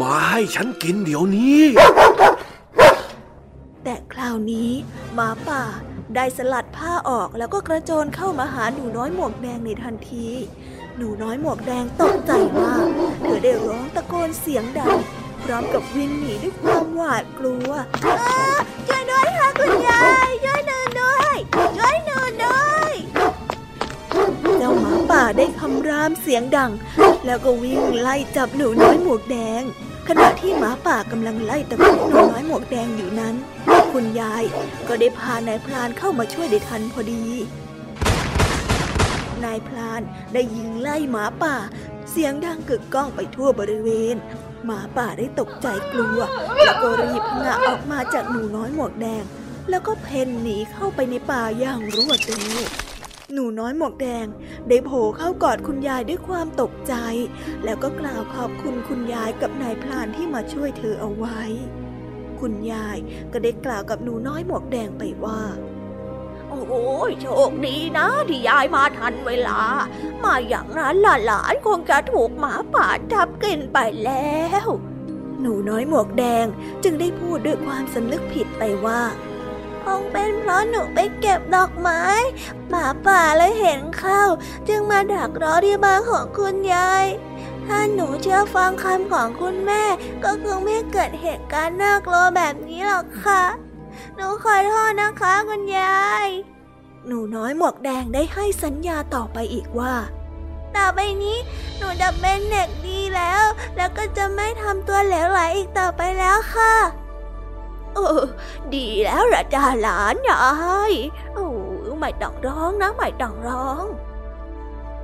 [0.02, 1.62] มาให้ฉันกินเดี๋ยวนี้
[3.84, 4.70] แต่คราวนี้
[5.14, 5.64] หมาป่า
[6.16, 10.28] ได้สลัดผ้าออกแล้วก็กระโจนเข้ามาหาหนูน้อยหมวกแดงในทันที
[10.98, 12.86] หนูน้อยหมวกแดงตกใจมาก
[13.22, 14.98] เธอได้ร้องตะโกนเสียงดัง
[15.44, 17.70] พร้อมกับวิ่งหนีด้วยความหวาดกลัว
[18.06, 18.18] อ้า
[18.88, 21.36] ช่วยด้วยค่ะคุณยายช่วยหนูด้วย
[21.78, 22.94] ช่วยหนูด้วย
[24.58, 26.72] เจ้าหมาป่าได้คำรามเสียงดัง
[27.26, 29.64] แล้วก็วิ่งไล่จับหนูน้อยหมวกแดง
[30.08, 33.36] ขณะที่หมาป่ากำลังไล่ตะคุบหนูน้อยหมวกแดงอยู่นั้น
[33.92, 34.44] คุณยาย
[34.88, 37.24] ก็ได้พานายพลานเข้ามาช่วยได้ทันพอดี
[39.44, 40.02] นายพลาน
[40.34, 41.56] ได้ยิงไล่หมาป่า
[42.10, 44.16] เสียงดังกึกก้องไปทั่วบริเวณ
[44.66, 46.20] หมาป่าได้ตกใจกลัว
[46.64, 49.24] แล้วก็รีบพงะออกมาจากหนูน้อยหมวกแดง
[49.70, 52.64] แล้วก็เพ่นหนีเข้าไปในป่าอย่างรวดเร็ว
[53.34, 54.26] หนูน้อยหมวกแดง
[54.70, 56.94] ได้โผล่เข้ากอดคุณยายด้วยความตกใจ
[57.64, 61.42] แล้วก็กล่าวขอบคุณคุณยายกับนายพลานที่มาช่วยเธอเอาไว้
[62.40, 62.98] คุณยาย
[63.32, 65.42] ก็ได้กล่าวกับหนูน้อยหมวกแดงไปว่า
[66.50, 69.60] โอ้ยโชคดีนะที่ยายมาทันเวลา
[70.24, 74.68] มาอย่างนั้นหลานคงจะถูกหมาป่าทับกินไปแล้ว
[75.42, 76.46] หนูน้อยหมวกแดง
[76.84, 79.02] จึงได้พูดด้วยความสำนึกผิดไปว่า
[79.84, 82.02] คงเป็นเพราะหนูไปเก็บดอกไม้
[82.70, 84.24] หมาป่าเลยเห็นเข้า
[84.68, 87.06] จึงมาดักรอที่บ้านของคุณยาย
[87.66, 89.84] ถ้าหนูเชื่อฟังคำของคุณแม่
[90.24, 93.44] ก็คงไม่เกิดเหตุการณ์น่ากลัวแบบนี้หรอกค่ะ
[94.16, 96.28] หนูขอโทษนะคะคุณยาย
[97.08, 99.94] หนูน้อยหมวกแดงได้ให้สัญญาต่อไปอีกว่า
[100.78, 101.38] ต่อไปนี้
[101.78, 103.44] หนูจะเป็นเด็กดีแล้ว
[103.78, 106.76] แล้วก็จะไม่ทำตัวเหลวไหลอีกต่อไปแล้วค่ะ
[107.94, 108.24] เออ
[108.76, 110.46] ดีแล้วละจ้าหลานยา
[110.92, 110.94] ย
[111.34, 111.48] โอ้
[112.00, 113.86] ไม่ต้องร้องนะไม่ต้องร้อง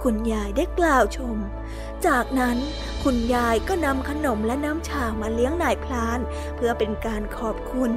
[0.03, 1.37] คุณยายได้กล่าวชม
[2.07, 2.57] จากนั้น
[3.03, 6.19] คุณยายก็นำขนมและน้ำชามาเลี้ยงนายพลาน
[6.55, 7.91] เพื่อเป็นการขอบคุณ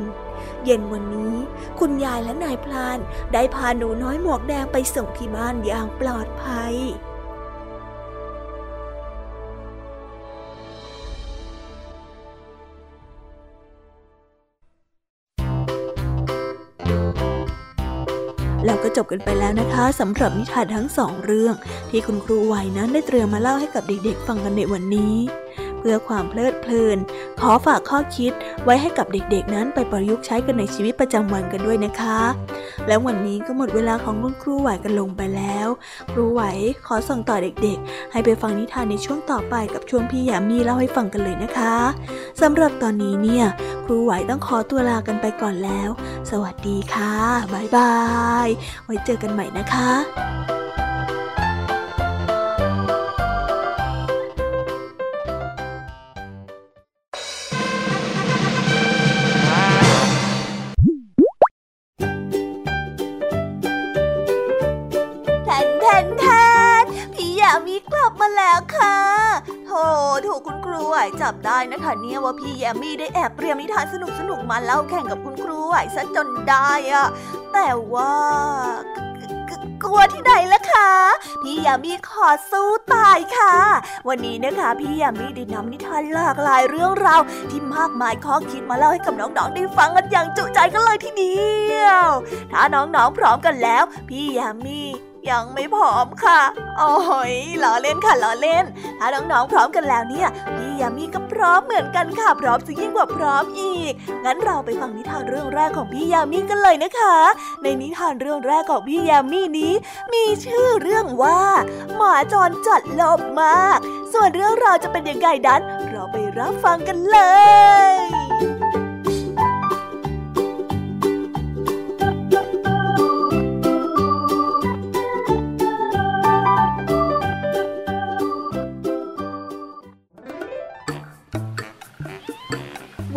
[0.64, 1.34] เย็นวันนี้
[1.80, 2.98] คุณยายและนายพลาน
[3.32, 6.74] ได้พาหนูน้อยหมวกแดงไปส่งที่บ้านอย่างปลอดภัย
[18.66, 21.54] เราก็จบกันไปแล้วนะคะสำหรับนิทานทั้งสองเรื่อง
[21.90, 25.14] ที่คุณครูไหวนั้นได้เตรียมมาเล่าให้กับเด็กๆ ฟังกันในวันนี้
[25.82, 26.98] พื่อความเพลิดเพลิน
[27.40, 28.32] ขอฝากข้อคิด
[28.64, 32.20] ไว้ให้กับเด็กๆ นั้นไปประยุกต์ใช้กันในชีวิตประจำวันกันด้วยนะคะ
[32.88, 35.68] แล้ววันนี้ก็หมดเวลาของคุณครูไหวกันลงไปแล้ว
[36.12, 36.42] ครูไหว
[36.86, 41.76] ขอส่งต่อเด็กๆ ให้ไปฟังนิทานในช่วงต่อไปกับช่วงพี่ยามีเล่าให้ฟังกันเลยนะคะ
[42.40, 43.44] สำหรับตอนนี้เนี่ย
[43.84, 45.90] ครูไหวต้องขอตัวลากันไปก่อนแล้ว
[46.30, 47.14] สวัสดีค่ะ
[47.52, 47.94] บ๊ายบา
[48.46, 48.48] ย
[48.84, 50.61] ไว้เจอกันใหม่นะคะ
[70.86, 77.06] ไหวจับได้นะคะเนี่ยว่าพี่แยมมี่ได้แอบเตรียมนิทานสนุกสนุกมาเล่าแข่งกับคุณครูไหวซะจนได้อะ
[77.52, 78.12] แต่ว่า
[79.84, 80.90] กลัวที่ไหนล่ะคะ
[81.42, 83.54] พี่ยามีขอสู้ตายค่ะ
[84.08, 91.36] วันนี้นะคะพี่ยามีได้นำนิทานหลากหลายเรื่องราวที่มากมายข้อคิดมาเล่าให้กับน้องๆได้ฟังกันอย่างจุใจกันเลยทีเดี
[91.82, 92.08] ยว
[92.52, 94.82] ถ้าน้องๆพร้อมกันแล้ว พี่ยามี
[95.30, 96.40] ยังไม่พร้อมค่ะ
[96.78, 96.94] โอ้
[97.32, 98.64] ยล้อเล่นค่ะล้อเล่น
[98.98, 103.92] ถ้าน้องๆพร้อมกันแล้วเนี่ย พี่ยามีก็พร้อมเหมือนกันค่ะ พร้อมจะยิ่งกว่าพร้อมอีก
[104.24, 107.16] งั้นเราไปฟังนิทานเรื่องแรกของพี่ยามีกันเลยนะคะ
[107.62, 109.72] ในนิทานเรื่องแรกของพี่ยามีนี้
[110.12, 111.40] มีชื่อเรื่องว่า
[111.96, 113.78] หมาจรจัดลบมาก
[114.12, 117.18] ส่วนเรื่องราวจะเป็นยังไงนั้น เราไปรับฟังกันเล
[117.90, 118.51] ย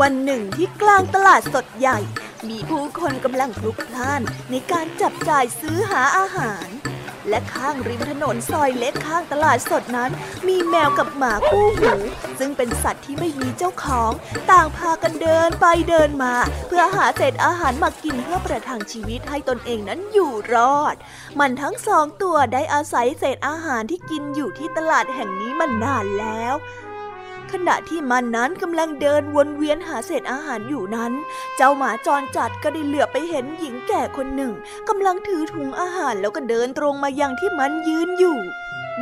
[0.01, 1.99] วันหนึ่งที่กลางตลาดสดใหญ่
[2.49, 6.67] มีผู้คนกำลังพลุกพล่านในการจับจ่ายซื้อหาอาหาร
[7.29, 10.12] และข้างริมถนนซอยเล็กข้างตลาดสดนั้น
[10.47, 11.93] มีแมวกับหมาคู่หู
[12.39, 14.12] ซึ่งเป็นสัตว์ที่ไม่มีเจ้าของ
[14.51, 16.34] ต่างพากันเดินไปเดินมา
[16.67, 20.95] เพื่อหาเศษอาหารมากินเพื่อประทังชีวิตให้ตนเองนั้นอยู่รอด
[21.39, 26.55] มันทั้งสองตัวได้อาศัยเศษอาหารที่กินอยู่ที่ตลาดแห่งนี้มานานแล้ว
[27.58, 31.12] ขณะที่มันนั้นกำลังเดินวนเวียนหาเศษอาหารอยู่นั้น
[31.56, 34.54] เจ้าหมาจรจัดก็ได้เหลือไปเห็นหญิงแก่คนหนึ่ง
[34.89, 38.38] กำลังถือถุงอาหารแล้วก็เดินตรงมายังที่มันยืนอยู่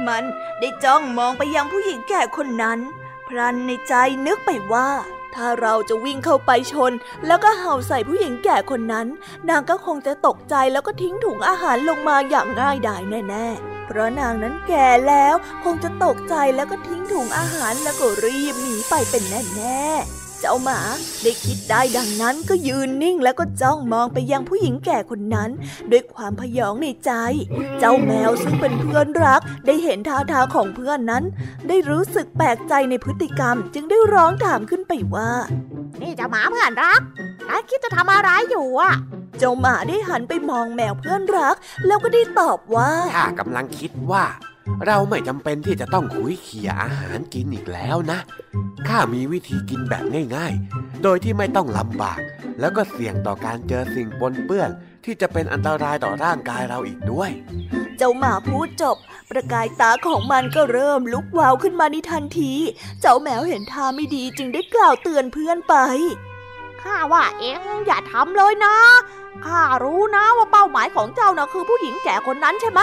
[0.08, 0.24] มัน
[0.60, 2.80] ได้จ้องมองไปยังผู้หญิงแก่คนนั้น
[3.28, 3.94] พลันในใจ
[4.26, 4.90] นึกไปว่า
[5.36, 6.92] ถ้าเราจะวิ่งเข้าไปชน
[7.28, 9.08] แล้วก็เห่าใส่ผู้หญิงแก่คนนั้น
[9.50, 20.80] นางก็คงจะตกใจแล้วก็ทิ้งถุงอาหารลงมาอย่างง่ายดายแน่ๆ เพราะนางนั้นแก่แล้วคงจะตกใจแล้วก็ทิ้งถุงอาหารแล้วก็รีบหนีไปเป็นแน่ๆ เจ้าหมา
[21.24, 25.50] ได้คิดได้ดังนั้นก็ยืนนิ่งแล้วก็จ้องมองไปยังผู้หญิงแก่คนนั้น
[25.92, 27.12] ด้วยความพยองในใจ
[27.80, 31.24] เจ้าแมวซึ่งเป็นเพื่อนรัก ได้เห็นท่าทางของเพื่อนนั้น
[31.68, 35.30] ได้รู้สึกแปลกใจในพฤติกรรม จึงได้ร้องถามขึ้นไปว่า
[36.02, 37.02] นี่เจ้าหมาเพื่อนรัก
[37.50, 38.94] นายคิดจะทำอะไรอยู่อะ
[39.40, 44.26] เจ้าหมาได้หันไปมองแมวเพื่อนรัก แล้วก็ได้ตอบว่าข้ากำลังคิดว่า
[44.88, 48.20] เราไม่จำเป็นที่จะต้องคุยเขี่ยอาหารกินอีกแล้วนะ
[48.88, 52.20] ข้ามีวิธีกินแบบง่ายๆ โดยที่ไม่ต้องลำบาก
[52.60, 54.70] แล้วก็เสี่ยงต่อการเจอสิ่งปนเปื้อน
[55.06, 57.30] ที่จะเป็นอันตรายต่อร่างกายเราอีกด้วย
[57.98, 58.98] เจ้าหมาพูดจบ
[59.30, 62.54] ประกายตาของมันก็เริ่มลุกวาวขึ้นมาในทันที
[63.02, 65.76] เจ้าแมวเห็นท่าไม่ดีจึงได้กล่าวเตือนเพื่อนไป
[66.82, 68.76] ข้าว่าเองอย่าทำเลยนะ
[69.46, 72.82] ข้ารู้นะว่าเป้าหมายของเจ้านะ่ะคือผู้หญิงแก่คนนั้นใช่ไหม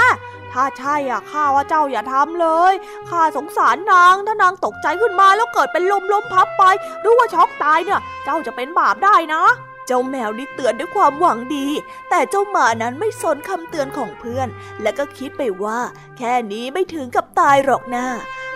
[0.52, 2.72] ถ้าใช่อะข้าว่าเจ้าอย่าทำเลย
[3.10, 6.64] ข้าสงสารนางถ้านางตกใจขึ้นมาแล้วเกิดเป็นลมล้มพับไป
[7.00, 9.44] หรือว่าช็อกตายเนี่ย เจ้าจะเป็นบาปได้นะ
[9.86, 11.66] เจ้าแมวได้เตือนด้วยความหวังดี
[12.10, 14.48] แต่เจ้าหมานั้นไม่สนคำเตือนของเพื่อน
[14.82, 15.78] และก็คิดไปว่า
[16.18, 18.06] แค่นี้ไม่ถึงกับตายหรอกนะ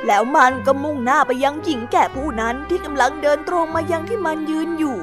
[0.06, 4.96] แล้วมันก็มุ่งหน้าไปยังหญิงแก่ผู้นั้นที่กำลังเดินตรงมายังที่มันยืนอยู่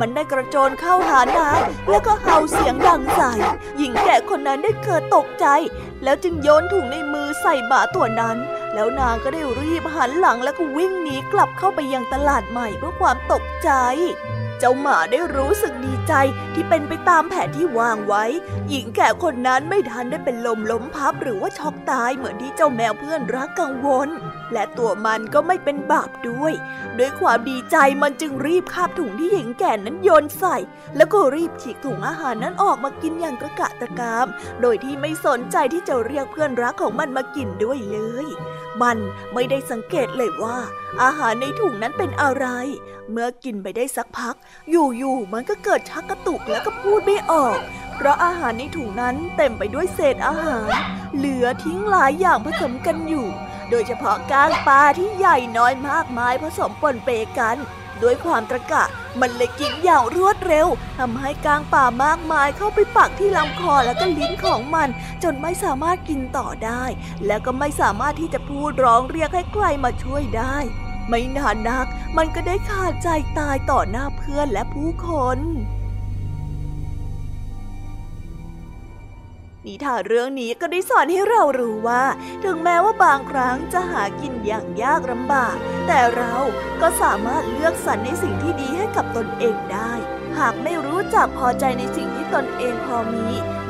[0.00, 3.32] มันได้กระโจนเข้าหานางแล้วก็เห่าเสียงดังใส่
[3.76, 5.46] หญิงแก่คนนั้นได้เกิดตกใจ
[6.04, 8.36] แล้วจึงโยนถุงในมือใส่หมาตัวนั้น
[8.74, 13.70] แล้วนางก็ได้รีบหันหลังแล้วก็วิ่งหนีกลับเข้าไปยังตลาดใหม่เพื่อความตกใจ
[14.58, 16.12] เจ้าหมาได้รู้สึกดีใจ
[16.54, 18.24] ที่เป็นไปตามแผนที่วางไว้
[18.68, 24.08] หญิงแก่คนนั้นไม่ทันได้เป็นลมล้มพับหรือว่าช็อกตายเหมือนที่เจ้าแมวเพื่อนรักกังวล
[24.52, 26.52] และตัวมันก็ไม่เป็นบาปด้วย
[26.98, 30.56] ด้วยความดีใจมันจึงรีบคาบถุงที่หญิงแก่นั้นโยนใส่
[30.96, 34.26] แล้วก็รีบฉีกถุงอาหารนั้นออกมากินอย่างกระกะตะกาม
[34.60, 38.28] โดยที่ไม่สนใจที่จะเรียกเพื่อนรักของมันมากินด้วยเลย
[38.82, 38.98] มัน
[39.34, 40.58] ไม่ได้สังเกตเลยว่า
[41.02, 42.46] อาหารในถุงนั้นเป็นอะไร
[43.10, 44.36] เมื่อกินไปได้สักพัก
[44.70, 47.58] อยู่ๆมันก็เกิดชักกระตุกแล้วก็พูดไม่ออก
[47.96, 50.70] เพราะอาหารในถุงนั้นเต็มไปด้วยเศษอาหาร
[51.16, 53.26] เหลือทิ้งหลายอย่างผสมกันอยู่
[53.70, 57.56] โดยเฉพาะก้างปลาที่ใหญ่น้อยมากมายผสมปนเปกัน
[58.02, 58.84] ด้วยความตะกะ
[59.20, 60.66] มันเลยกินอย่างรวดเร็ว
[60.98, 64.88] ทำให้ก้างป่ามากมายเข้าไปปักที่ลำคอและก็ลิ้นของมัน
[65.22, 66.84] จนไม่สามารถกินต่อได้
[67.26, 70.56] และก็ไม่สามารถที่จะพูดร้องเรียกให้ใครมาช่วยได้
[71.08, 75.38] ไม่นานนัก มันก็ได้ขาดใจตายต่อหน้าเพื่อนและผู้คน
[79.68, 82.04] นิทานเรื่องนี้ก็ได้สอนให้เรารู้ว่า
[82.44, 86.34] ถึงแม้ว่าบางครั้งจะหากินอย่างยากลำบาก แต่เรา
[86.80, 89.92] ก็สามารถเลือกสรรในสิ่งที่ดีให้กับตนเองได้
[90.38, 93.26] หากไม่รู้จักพอใจในสิ่งที่ตนเองพอมี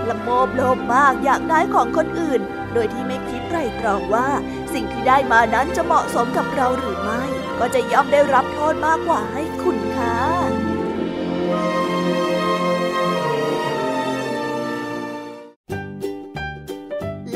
[0.08, 2.40] ละโมบโลภมากอยากได้ของคนอื่น
[2.72, 4.28] โดยที่ไม่คิดไตรตรองว่า
[4.74, 7.22] สิ่งที่ได้มานั้นจะเหมาะสมกับเราหรือไม่
[7.58, 10.16] ก็จะย่อมได้รับโทษมากกว่าให้คุณค่ะ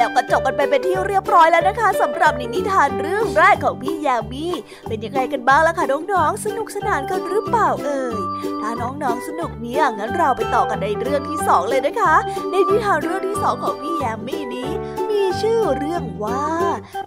[0.02, 4.46] แล้วก็จบกันไปเป็นที่เรียบร้อยแล้วนะคะสำหรับนิทานเรื่องแรกของพี่ยามี
[4.88, 8.16] เป็นยังไงกันบ้างล่ะคะน้องๆสนุกสนานกันหรือเปล่าเอ่ย
[8.60, 12.14] ถ้าน้องๆสนุกเนี่ยงั้นเราไปต่อกันในเรื่องที่สองเลยนะคะ
[12.50, 14.70] ในนิทานเรื่องที่สองของพี่ยามีนี้
[15.10, 16.44] มีชื่อเรื่องว่า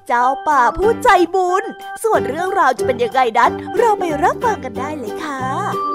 [0.08, 1.64] เจ้าป่าผู้ใจบุญ
[2.04, 5.95] ส่วนเรื่องราวจะเป็นยังไงนั้นเราไปรับฟังกันได้เลยค่ะ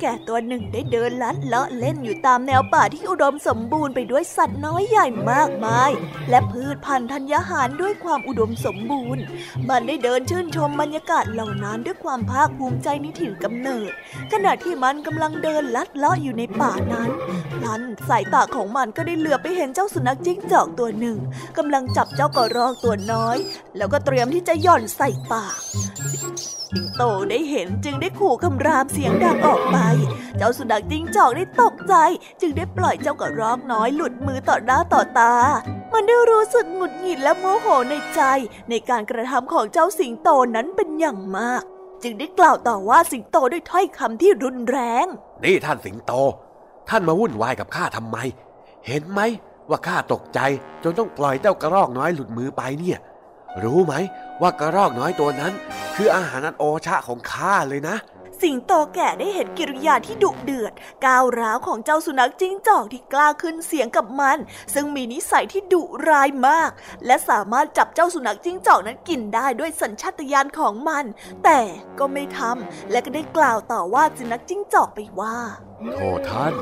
[0.00, 5.90] แก่ตัวหนึ่งได้เดินลัดเลาะเล่นอยู่ตามแนวป่าที่อุดมสมบูรณ์ไปด้วยสัตว์น้อยใหญ่มากมาย
[6.30, 9.22] และพืชพันธุ์ธัญญาหารด้วยความอุดมสมบูรณ์
[9.68, 13.90] มันได้เดินชื่นชมบรรยากาศเหล่านั้นด้วยความภาคภูมิใจในถิ่นกำเนิด
[14.32, 17.10] ขณะที่มันกำลังเดินลัดเลาะอยู่ในป่านั้น
[17.60, 21.16] พลันสายตาของมันก็ได้เหลือไปเห็นเจ้าสุนัขจิ้งจอกตัวหนึ่ง
[21.56, 23.36] กำลังจับเจ้ากระรอกตัวน้อย
[23.76, 25.60] แล้วก็เตรียมที่จะหย่อนใส่ปาก
[26.70, 29.78] สิงโตได้เห็นจึงได้ขู่คำรามเสียงดังออกไป
[30.36, 31.94] เจ้าสุนัขจิ้งจอกได้ตกใจ
[32.40, 35.34] จึงได้ปล่อยเจ้ากระรอกน้อยหลุดมือต่อหน้าต่อตา
[35.92, 38.20] มันได้รู้สึกหงุดหงิดและโมโหในใจ
[38.68, 41.62] ในการกระทำของเจ้าสิงโตนั้นเป็นอย่างมาก
[42.02, 45.06] จึงได้กล่าวต่อว่าสิงโตด้วยถ้อยคำที่รุนแรง
[45.44, 46.12] นี่ท่านสิงโต
[46.88, 48.16] ท่านมาวุ่นวายกับข้าทำไม
[48.86, 49.20] เห็นไหม
[49.68, 50.40] ว่าข้าตกใจ
[50.82, 52.98] จนต้องปล่อยเจ้ากระรอกน้อยหลุดมือไปเนี่ย
[53.62, 53.94] รู้ไหม
[54.42, 55.52] ว่ากระรอกน้อยตัวนั้น
[55.96, 57.96] คืออาหารอันโอชะของข้าเลยนะ
[58.42, 60.72] สิงโตแก่ได้เห็นกิริยาที่ดุเดือด
[61.06, 64.38] ก้าวร้าวของเจ้าสุนัขจิ้งจอกที่กล้าขึ้นเสียงกับมัน
[64.74, 66.70] ซึ่งมีนิสัยที่ดุร้ายมาก
[67.06, 71.04] และสามารถจับเจ้าสุนัขจิ้งจอกนั้นกินได้ด้วยสัญชาตญาณของมัน
[71.44, 71.60] แต่
[71.98, 75.36] ก็ไม่ทำและก็ได้กล่าวต่อว่าสุนัขจิ้งจอกไปว่า
[75.94, 76.52] โทษท่าน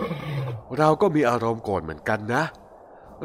[0.78, 2.44] เราก็มีอารมณ์โกรธเหมือนกันนะ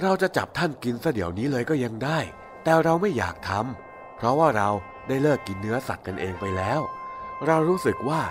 [0.02, 2.20] เราจะจับท่านกินซะเดี๋ยวนี้เลยก็ยังได้
[2.64, 4.70] แต่เราไม่อยากทำเพราะว่าเรา
[5.08, 6.80] ได้เลิกกินเนื้อสัตว์กันเองไปแล้ว
[7.48, 8.22] เรารู้สึกว่า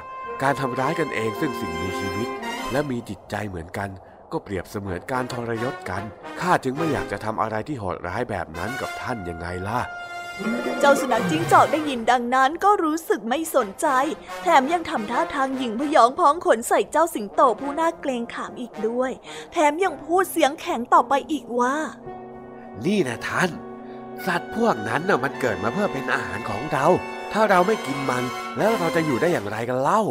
[0.43, 2.29] การทำร้ายกันเองซึ่งสิ่งมีชีวิต
[2.73, 3.91] และมีจิตใจเหมือนกัน
[4.33, 6.03] ก็เปรียบเสมือนการทรยศกัน
[6.41, 9.81] ข้าจึงไม่อยากจะทำอะไรที่โหดร้ายแบบนั้นกับท่านยังไงล่ะ
[10.81, 13.87] เจ้าสุนัขจิ้งจอกได้ยินดังนั้นก็รู้สึกไม่สนใจ
[14.43, 19.11] แถมยังทำท่าทางหยิ่งพยองพ้องขนใส่เจ้าสิงโตผู้น่าเกรงขามอีกด้วย
[19.53, 21.75] แถมยังพูดเสียงแข็งต่อไปอีกว่า
[22.87, 23.51] นี่นะท่าน
[24.27, 26.87] สัตว์พวกนั้นน่ะมันเกิดมาเพื่อเป็นอาหารของเรา
[27.33, 28.25] ถ้าเราไม่กินมัน
[28.59, 30.03] แล้วเราจะอยู่ได้อย่างไรกันเล่า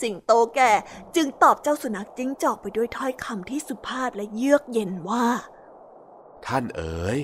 [0.00, 0.72] สิงโตแก่
[1.16, 5.24] จึงตอบเจ้าสุนัขจิ้งจอกไปด้วยถ้อยคำที่สุภาพและเยือกเย็นว่า
[6.46, 7.18] ท่านเอ๋ย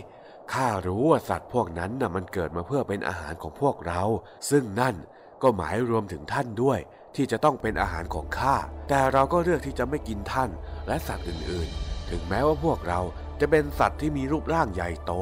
[0.53, 4.03] ข้ารู้ว่าสัตว์พวกนั้นน่ะมันเกิดมาเพื่อเป็นอาหารของพวกเรา
[4.51, 4.94] ซึ่งนั่น
[5.42, 6.79] ก็หมายรวมถึงท่านด้วย
[7.16, 8.57] ที่จะต้องเป็นอาหารของข้า
[8.88, 10.51] แต่เราก็เลือกที่จะไม่กินท่าน
[10.87, 13.01] และสัตว์อื่นๆ ถึงแม้ว่าพวกเรา
[13.42, 15.12] จะเป็นสัตว์ที่มีรูปร่างใหญ่โต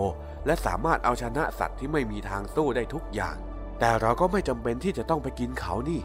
[0.46, 3.36] และสามารถเอาชนะสัตว์ที่ไม่มีทางสู้ได้ทุกอย่าง
[3.80, 6.00] แต่เราก็ไม่จำเป็นที่จะต้องไปกินเขานี่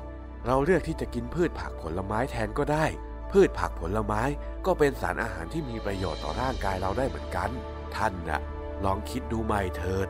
[0.46, 2.86] เราเลือกที่จะกินพืชผักผลไม้แทนก็ได้
[3.32, 4.22] พืชผักผลไม้
[4.66, 7.50] ก็เป็นสารอาหารที่มีประโยชน์ต่อร่างกายเราได้เหมือนกัน
[7.96, 8.42] ท่านนะ่ะ
[8.86, 10.08] ลองคิดดูใหม่เถิด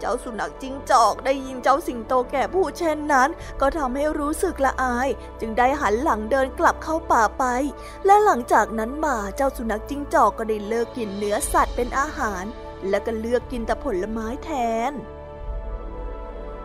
[0.00, 3.28] เจ้าสุนัขจิ้งจอกได้ยินเจ้าสิงโตแก่พูดเช่นนั้น
[3.60, 5.08] ก็ทำให้รู้สึกละอาย
[5.40, 7.44] จึงได้หันหลังเดินกลับเข้าป่าไป
[8.06, 12.44] และหลังจากนั้นมาเจ้าสุนัขจิ้งจอกก็ได้เลิกกินเนื้อสัตว์เป็นอาหาร
[12.88, 14.50] และก็เลือกกินแต่ผลไม้แท
[14.90, 14.92] น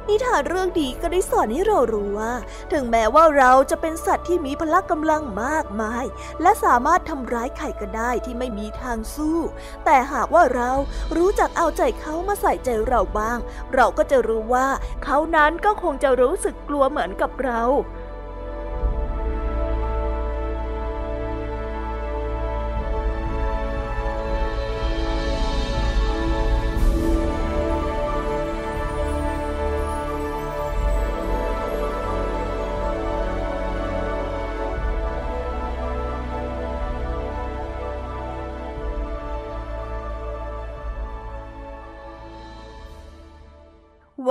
[0.10, 2.34] นิทานเรื่องนี้ก็ได้สอนให้เรารู้ว่า
[2.72, 6.06] ถึงแม้ว่าเราจะเป็นสัตว์ที่มีพละกำลังมากมาย
[6.42, 9.38] และสามารถทำร้ายใครก็ได้ที่ไม่มีทางสู้
[9.86, 10.72] แต่หากว่าเรา
[11.18, 13.38] รู้จักเอาใจเขามาใส่ใจเราบ้าง
[13.74, 14.68] เราก็จะรู้ว่า
[15.04, 17.62] เขานั้นก็คงจะรู้สึกกลัวเหมือนกับเรา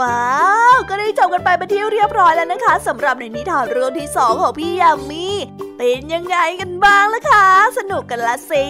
[0.00, 0.30] ว้า
[0.74, 5.26] ว ก็ได้จบกันไปเป็นที่เรียบร้อยแล้วนะคะสำหรับในนิทานเรื่องที่สองของพี่ยามี
[5.78, 7.46] เป็นยังไงกันบ้างล่ะคะ
[7.78, 8.66] สนุกกันละสิ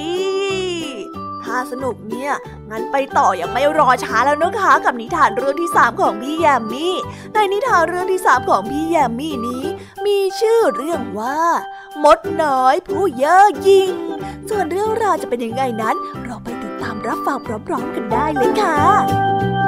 [1.44, 2.32] ถ้าสนุกเนี่ย
[2.70, 6.86] งั้นไปต่ออย่างไม่รอช้าแล้วนะคะ กับนิทานเรื่องที่สามของพี่ยามี
[7.34, 9.64] ในนิทานเรื่องที่สามของพี่ยามีนี้
[10.06, 11.40] มีชื่อเรื่องว่า
[12.04, 13.94] มดน้อยผู้เย่อหยิ่ง
[14.50, 19.59] ส่วนเรื่องราวจะเป็นยังไงนั้น เราไปติดตามรับฟังพร้อมๆกันได้เลยค่ะ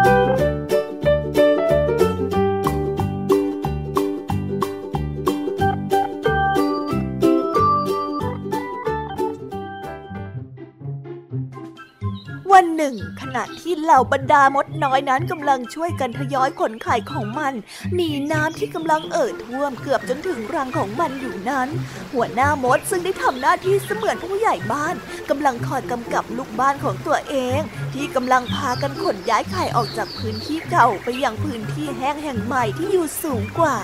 [12.53, 17.53] วัน หนึ่ง ขณะที่เหล่าบรรดามดน้อยนั้นกำลังช่วยกันทยอยขนไข่ของมัน
[17.95, 21.69] หนีน้ำที่กำลังเอ่อท่วมเกือบจนถึงรังของมันอยู่นั้น
[22.15, 24.95] หัวหน้ามดซึ่งได้ทำหน้าที่เสมือนผู้ใหญ่บ้าน
[25.31, 27.61] กำลังคอยกำกับลูกบ้านของตัวเอง
[27.95, 33.77] ที่กำลังพากันขนย้ายไข่ออกจากพื้นที่เก่าไปยังพื้นที่แห้งแห่งใหม่ที่อยู่สูงกว่า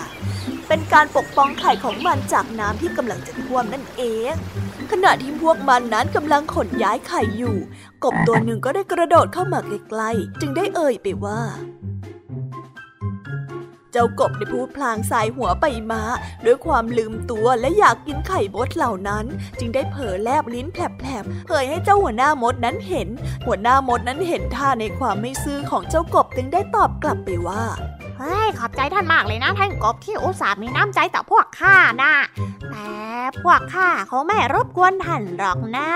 [0.69, 4.35] เป็นการปกป้องไข่ของมันจากน้ำที่กำลังจะท่วมนั่นเอง
[4.93, 7.57] ขณะที่พวกมันนั้นกำลังขนย้ายไข่อยู่
[8.05, 11.41] กบตัวหนึ่งก็ได้กระโดดเข้ามาใกล้ๆจึงได้เอ่ยไปว่า
[13.93, 16.03] เจ้ากบได้พูดพลางสายหัวไปมา
[16.45, 19.25] ด้วยความลืมตัวและอยากกินไข่มดเหล่านั้น
[19.59, 23.09] จึงได้เผลอแลบลิ้นแผลบๆเผยให้เจ้าหัวหน้ามดนั้นเห็น
[23.47, 27.65] หัวหน้ามดนั้นเห็นท่าในความไม่ซื่อของเจ้ากบจึงได้ตอบกลับไปว่า
[28.19, 32.13] เฮ้ย ขอบใจท่านมากเลยนะท่านกบที่อุตส่าห์มีน้ำใจต่อพวกข้านะ
[32.71, 32.91] แต่
[33.43, 35.91] พวกข้าเขาไม่รบกวนท่านหรอกนะ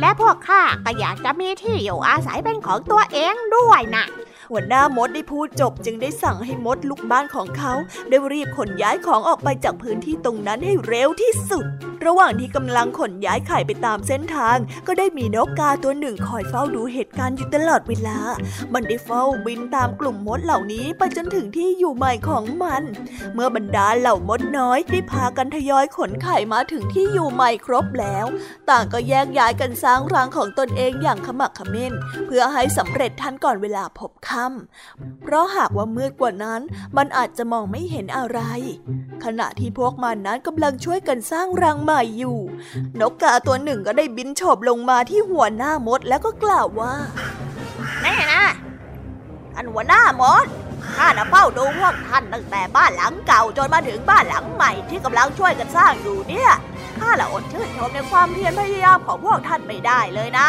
[0.00, 4.04] และพวกข้าก็อยากจะมีที่อยู่อาศัยเป็นของตัวเองด้วยนะ
[4.50, 7.72] หัวหน้ามดได้พูดจบจึงได้สั่งให้มดลูกบ้านของเขา
[8.08, 11.66] ได้รีบขนย้ายของออกไปจากพื้นที่ตรงนั้นให้เร็วที่สุด
[12.06, 18.18] ระหว่างที่กำลังขนย้ายไข่ไปตามเส้นทาง ก็ได้มีนกกาตัวหนึ่งคอยเฝ้าดูเหตุการณ์อยู่ตลอดเวลา
[18.72, 22.82] มันได้เฝ้าบินตามกลุ่มมดเหล่านี้ไปจนถึงที่อยู่ใหม่ของมัน
[23.34, 28.26] เมื่อบรรดาเหล่ามดน้อยได้พากันทยอยขนไข่มาถึงที่อยู่ใหม่ครบแล้ว
[28.70, 31.92] ต่างก็แยกย้ายกันสร้างรังของตนเองอย่างขมักขม้น
[32.26, 36.60] เพื่อให้สำเร็จทันก่อนเวลาพบค่ำเพราะหากว่ามืดกว่านั้น
[36.96, 38.40] มันอาจจะมองไม่เห็นอะไร
[39.24, 42.38] ขณะที่พวกมันนั้นกำลังช่วยกันสร้างรังใหม่อยู่
[43.00, 46.92] นกกาตัวหนึ่งก็ได้บินโฉบลงมาที่หัวหน้ามดแล้วก็กล่าวว่า
[48.02, 48.44] แน่นะ
[49.54, 50.46] ท่านหัวหน้ามด
[50.96, 56.50] ข้าน่ะเฝ้าดูพวกท่านตั้งแต่บ้านหลังเก่าจนมาถึงบ้านหลังใหม่ที่กำลังช่วยกันสร้างอยู่เนี่ย
[56.98, 60.48] ข้าละอดชื่นชมในความเพียรพยายามของพวกท่านไม่ได้เลยนะ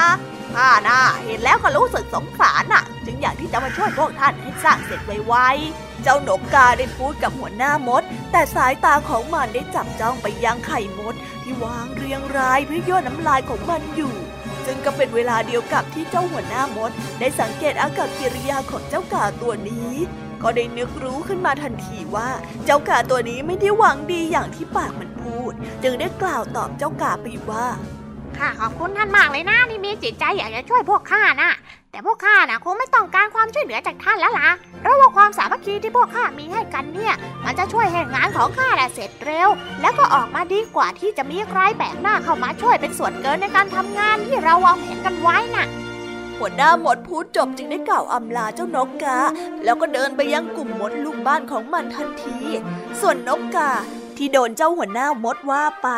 [0.56, 14.14] ข้าน่ะเห็นแล้วก็รู้สึกสงสารน่ะ จึงอยากที่จะมาช่วยพวกท่านให้สร้างเสร็จไวๆ เจ้าหนกกาได้พูดกับหัวหน้ามด แต่สายตาของมันได้จับจ้องไปยังไข่มด ที่วางเรียงรายเพื่อย่อน้ำลายของมันอยู่
[14.66, 19.92] ซึ่งก็เป็นเวลาเดียวกับที่เจ้าหัวหน้ามด ได้สังเกตอากับกิริยาของเจ้ากาตัวนี้
[20.50, 22.30] ก็ได้นึกรู้ขึ้นมาทันทีว่า
[22.66, 25.52] เจ้ากาตัวนี้ไม่ได้หวังดีอย่างที่ปากมันพูด
[25.84, 27.68] จึงได้กล่าวตอบเจ้ากาไปว่า
[28.38, 31.52] ข้าขอบคุณท่านมากเลยนะนี่มีจิตใจอยากจะช่วยพวกข้านะ
[31.92, 34.50] แต่พวกข้านะคงไม่ต้องการความช่วยเหลือจากท่านแล้วล่ะ
[34.82, 39.50] เพราะว่าความสามัคคีที่พวกข้ามีให้กันเนี่ย มันจะช่วยให้งานของข้าเสร็จเร็ว
[39.82, 45.68] แล้วก็ออกมาดีกว่าที่จะมีใครแบกหน้าเข้ามาช่วยเป็นส่วนเกินในการทำงานที่เราวางแผนกันไว้น่ะ
[46.40, 49.20] หัวหน้ามดพูดจบจึงได้กล่าวอำลาเจ้านกกา
[49.64, 52.38] แล้วก็เดินไปยังกลุ่มมดลูกบ้านของมันทันที
[53.00, 53.72] ส่วนนกกา
[54.18, 55.90] ที่โดนเจ้าหัวหน้ามดว่าไป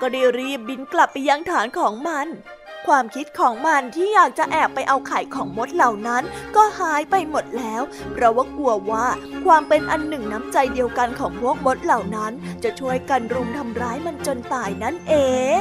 [0.00, 2.26] ก็ได้รีบบินกลับไปยังฐานของมัน
[2.86, 6.22] ความคิดของมันที่อยากจะแอบไปเอาไข่ของมดเหล่านั้น
[6.56, 7.82] ก็หายไปหมดแล้ว
[8.12, 9.06] เพราะว่ากลัวว่า
[9.44, 12.32] ความเป็นอันหนึ่งน้ำใจเดียวกันของพวกมดเหล่านั้น
[12.64, 15.14] จะช่วยกันรุมทำร้ายมันจนตายนั่นเอ
[15.58, 15.60] ง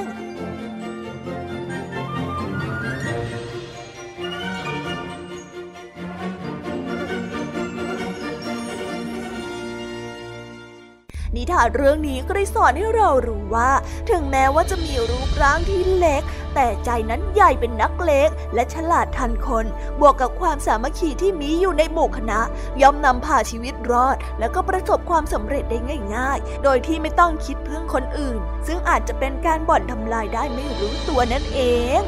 [11.36, 13.71] นิทานเรื่องนี้ก็ได้สอนให้เรารู้ว่า
[14.09, 16.23] ถึงแม้ว่าจะมีรูปร่างที่เล็ก
[16.55, 19.65] แต่ใจนั้นใหญ่เป็นนักเลงและฉลาดทันคน
[19.99, 22.39] บวกกับความสามัคคีที่มีอยู่ในหมู่คณะ
[22.81, 25.77] ย่อมนำพาชีวิตรอด และก็ประสบความสำเร็จได้
[26.15, 31.61] ง่าย ๆ โดยที่ไม่ต้องคิดพึ่งคนอื่น ซึ่งอาจจะเป็นการบ่อนทำลายได้ไม่รู้ตัวนั่นเอ
[32.01, 32.03] ง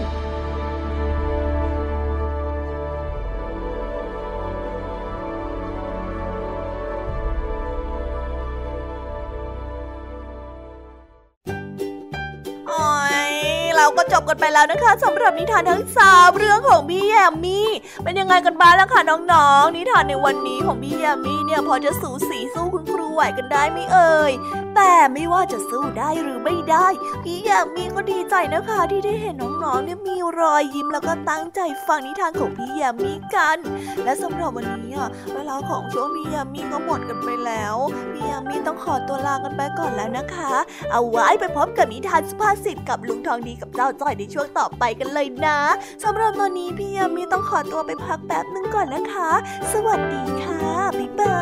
[14.12, 17.68] จบกันไปแล้วนะคะสำหรับนิทานทั้งสามเรื่องของพี่แยมมี่
[18.04, 22.84] เป็นยังไงกันบ้างล่ะคะน้องๆนิทานในวันนี้ของพี่แยมมี่เนี่ยพอจะสูสีสู้คุณ
[23.18, 24.34] ไหวกันได้ไหมเอ่ย
[24.76, 26.88] แต่ไม่ว่าจะสู้ได้หรือไม่ได้
[27.24, 33.58] พี่แยมมี่ก็ดีใจนะคะ ที่ได้เห็นน้องๆเนี่ยมีรอยยิ้มแล้วก็ตั้งใจฟังนิทานของพี่แยมมี่กัน
[34.04, 37.76] และสำหรับวันนี้อะเวลาของช่วงพี่แยมมี่ก็หมดกันไปแล้ว
[38.14, 40.52] พี่แยมมี่ต้องขอตัวลากันไปก่อนแล้วนะคะ
[40.92, 45.60] เอาไว้ไปพบกับนิทานสุภาษิตกับลุงทองดีกับเจ้าจ้อยในช่วงต่อไปกันเลยนะ
[46.04, 49.32] สำหรับตอนนี้พี่ยามีต้องขอตัวไปพักแป๊บนึงก่อนนะคะ
[49.74, 50.64] สวัสดีค่ะ
[51.00, 51.40] บ๊ายบา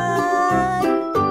[1.24, 1.25] ย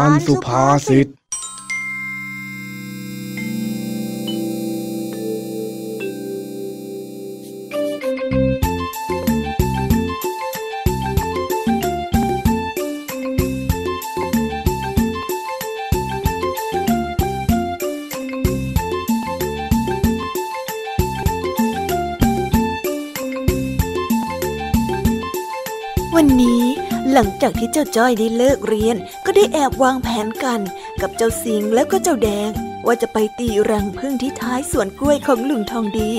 [0.00, 1.06] านสุภาษิต
[27.78, 30.60] เจ้าจ้อยได้เลิกเรียน ก็ได้แอบวางแผนกัน
[31.00, 32.50] กับเจ้าสิงแล้วก็เจ้าแดง
[32.86, 36.10] ว่าจะไปตีรังพึ่งที่ท้ายสวนกล้วยของลุงทองดี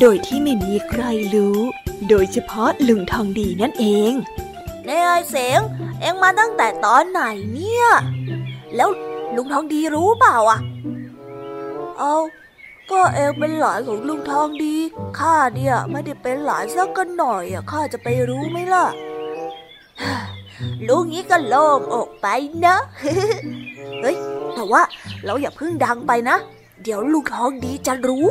[0.00, 1.02] โดยที่ไม่มีใคร
[1.34, 1.58] รู้
[2.08, 4.12] โดยเฉพาะลุงทองดีนั่นเอง
[4.88, 5.60] นายไอเสง
[6.00, 7.86] เอ็งมาตั้งแต่ตอนไหนเนี่ย
[8.76, 8.88] แล้ว
[9.36, 10.60] ลุงทองดีรู้เปล่าอะ
[11.98, 12.14] เอา
[12.90, 14.74] ก็เองเป็นหลานของลุงทองดี
[15.18, 18.86] ข้าเนี่ยไม่ได้เป็นหลานสักกันหน่อยอะ ข้าจะไปรู้ไหมล่ะ
[20.88, 22.26] ลูกนี้ก็โล่งอกไป
[22.66, 22.76] นะ
[24.02, 24.16] เฮ้ย
[24.54, 24.82] แต่ว่า
[25.24, 26.36] เราอย่าเพิ่งดังไปนะ
[26.82, 28.28] เดี๋ยวลูกท้องดีจะรู้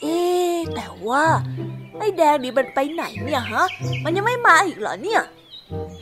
[0.00, 0.18] เอ๊
[0.74, 1.24] แต่ว่า
[1.98, 3.66] ไอ้แดงนี่มันไปไหนเนี่ยฮะ
[4.04, 5.22] มันยังไม่มาอีกเหรอเนี่ย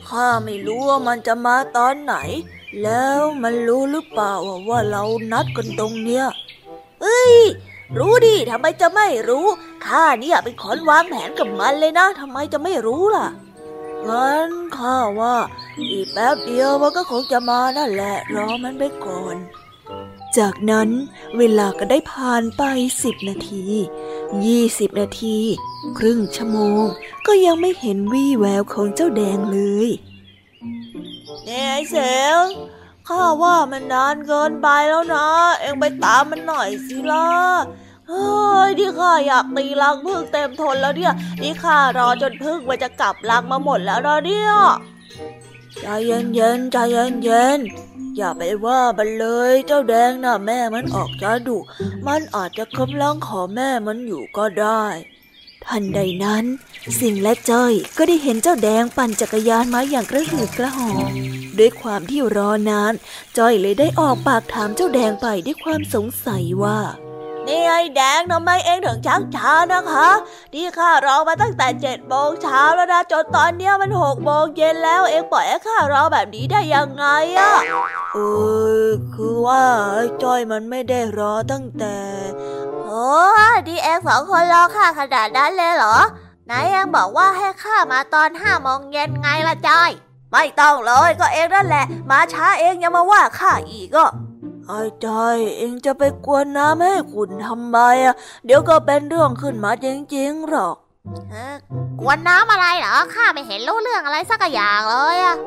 [0.07, 2.15] ข้าไม่รู้ว่ามันจะมาตอนไหน
[2.83, 4.33] แล้วมันรู้หรือเปล่า
[4.69, 6.25] ว่าเรานัดกันตรงเนี้ย
[7.01, 7.35] เอ้ย
[7.99, 9.45] รู้ดิทำไมจะไม่รู้
[9.85, 13.27] ข้าเนี่ยเป็นคนวางแผนกับมันเลยนะทำไมจะไม่รู้ล่ะ
[14.09, 15.37] งั้นข้าว่า
[15.91, 19.35] อีกแป๊บเดียวมันก็คงจะมานั่นแหละ รอมันไปก่อน
[20.37, 20.89] จากนั้น
[21.37, 22.63] เวลาก็ได้ผ่านไป
[23.03, 23.65] สิบนาที
[24.45, 25.37] ยี่สิบนาที
[25.97, 26.83] ครึ่งชั่วโมง
[27.27, 29.89] ก็ยังไม่เห็นวี่แววของเจ้าแดงเลย
[31.45, 31.97] เนี่ยไอ้เส
[32.41, 32.43] ง
[33.07, 35.27] ข้าว่ามันนานเกินไปแล้วนะ
[35.59, 37.29] เอ็งไปตามมันหน่อยสิล่ะ
[38.09, 38.27] เฮ้
[38.67, 44.51] ยที่ข้าอยากตีรังพึ่งเต็มทนแล้วเนี่ย นี่ข้ารอจนพึ่งมันจะกลับรังมาหมดแล้วนะเนี่ย
[45.81, 47.59] ใจเย็นเย็นใจเย็นเย็น
[48.17, 51.57] อย่าไปว่ามันเลยเจ้าแดงน่ะแม่มันออกจะดุ
[52.07, 54.83] มันอาจจะกำลังขอแม่มันอยู่ก็ได้
[55.65, 56.45] ทันใดนั้น
[56.99, 61.11] สิงและจ้อยก็ได้เห็นเจ้าแดงปั่นจักรยานมาอย่างกระหืดกระหอบ
[61.57, 62.93] ด้วยความที่รอนาน
[63.37, 66.79] จ้อยเลยได้ออกปากถามเจ้าแดงไปด้วยความสงสัยว่า
[67.47, 70.09] นี่ไอ้แดงทำไมเองถึงชักช้านะคะ
[70.53, 77.05] ที่ข้ารอมาตั้งแต่เจ็ดโมงเช้าแล้วนะจนตอนเนี้ยมันหกโมงเย็นแล้วเองปล่อยให้ข้ารอแบบนี้ได้ยังไง
[77.37, 77.53] อะ
[78.13, 78.17] เอ
[78.85, 79.63] อคือว่า
[80.23, 81.97] จ้อยมันไม่ได้รอตั้งแต่
[82.85, 83.05] โอ้
[83.67, 85.97] ดีเองสองคนรอข้าขนาดนั้นเลยเหรอ
[86.45, 89.91] ไหนเองบอกว่าให้ข้ามาตอนห้าโมงเย็นไงล่ะจ้อย
[90.31, 94.05] ไม่ต้องเลยก็เองนั่นแหละ มาช้าเองยังมาว่าข้าอีกก็
[94.67, 95.07] ไอ้ใจ
[95.57, 98.15] เองจะไปกวนน้ำให้ขุนทำไมอะ
[98.45, 100.75] เดี๋ยวก็เป็นเรื่องขึ้นมาจริงๆหรอก
[101.99, 105.37] กวนน้ำอะไรเหรอข้าไม่เห็นรู้เรื่องอะไรสักอย่างเลยอะ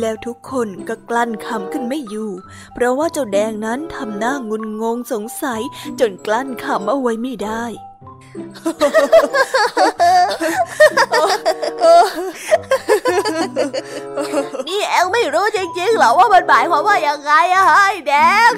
[0.00, 2.30] แล้วทุกคนก็กลั้นคำขึ้นไม่อยู่
[2.74, 5.62] เพราะว่าเจ้าแดงนั้นทำหน้างุนงงสงสัย
[6.00, 7.64] จนกลั้นคำเอาไว้ไม่ได้
[14.68, 18.12] นี่แอลไม่รู้จริงๆหรอว่ามันหมายความว่ายังไงอะไอ้แด
[18.48, 18.50] ง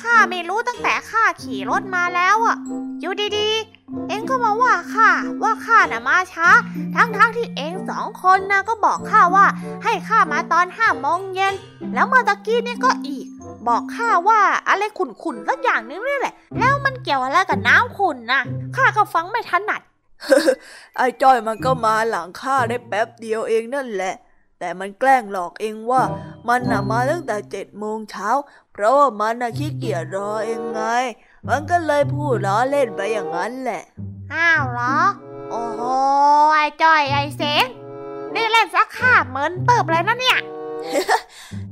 [0.00, 2.56] ข้าไม่รู้ตั้งแต่ข้าขี่รถมาแล้วอะ
[3.00, 5.10] อยู่ดีๆ เอ็งก็มาว่าข้า
[5.42, 6.48] ว่าข้าน่ะมาช้า
[6.94, 9.46] ทั้งๆทที่เอ็งสองคนนะก็บอกข้าว่า
[9.84, 11.54] ให้ข้ามาตอนห้าโมงเย็น
[11.94, 13.27] แล้วเมื่อตะกี้นี่ก็อีก
[13.66, 18.42] บอกข้าว่าอะไรขุนๆสักอย่างนึงนี่แหละ แล้วมันเกี่ยวอะไรกับน้ำขุนนะ
[18.76, 19.82] ข้าก็ฟังไม่ถนัด
[20.96, 24.14] ไอ้จ้อยมันก็มาหลังข้าได้แป๊บเดียวเองนั่นแหละ
[24.58, 26.02] แต่มันแกล้งหลอกเองว่า
[26.48, 28.28] มันน่ะมาตั้งแต่เจ็ดโมงเช้า
[28.72, 30.82] เพราะว่ามันน่ะขี้เกียจรอเองไง
[31.48, 33.82] มันก็เลยพูดล้อเล่นไปอย่างนั้นแหละ
[34.32, 34.96] อ้าวเหรอ
[35.50, 35.82] โอ้โห
[36.54, 37.64] ไอ้จ้อยไอ้เสง
[38.34, 40.38] นี่เล่นซักข้าเหมือนเติบเลยนะเนี่ย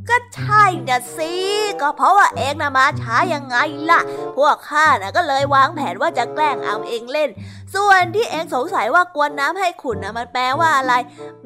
[0.08, 1.32] ก็ใช่นะสิ
[1.80, 3.56] ก็เพราะว่าเองนะมาช้ายังไง
[3.90, 4.00] ล่ะ
[4.36, 7.30] พวกข้านะก็เลยวางแผนว่าจะแกล้งเอาเองเล่น
[7.74, 10.94] ส่วนที่เองสงสัยว่ากวนน้ำให้ขุนนะมันแปลว่าอะไร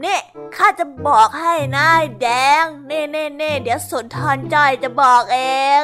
[0.00, 0.20] เนี่ย
[0.56, 1.86] ข้าจะบอกให้นะ
[2.22, 2.28] แด
[2.62, 5.40] ง เน่เน่เน่เดี๋ยวสุนทรจอยจะบอกเอ
[5.80, 5.82] ง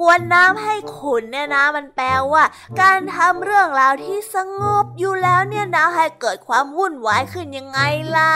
[0.00, 2.44] กวนน้ำให้ขุนเนี่ยนะ มันแปลว่า
[2.80, 7.80] การทำเรื่องราวที่สงบอยู่แล้วเนี่ยนะให้เกิดความวุ่นวายขึ้นยังไง
[8.16, 8.34] ล่ะ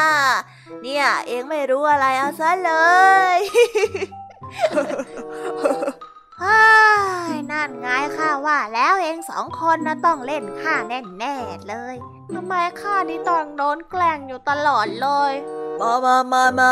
[0.82, 2.72] เนี่ยเองไม่รู้อะไรเอาซะเล
[3.37, 3.39] ย
[6.43, 6.61] ฮ้
[7.30, 11.95] ยนั่นไงข้าว่าแล้วเองสองคนนะต้องเล่นข้าแน่ๆเลย
[12.34, 15.32] ทำไมข้านี่ต้องโดนแกล้งอยู่ตลอดเลย
[15.80, 16.70] มามามามา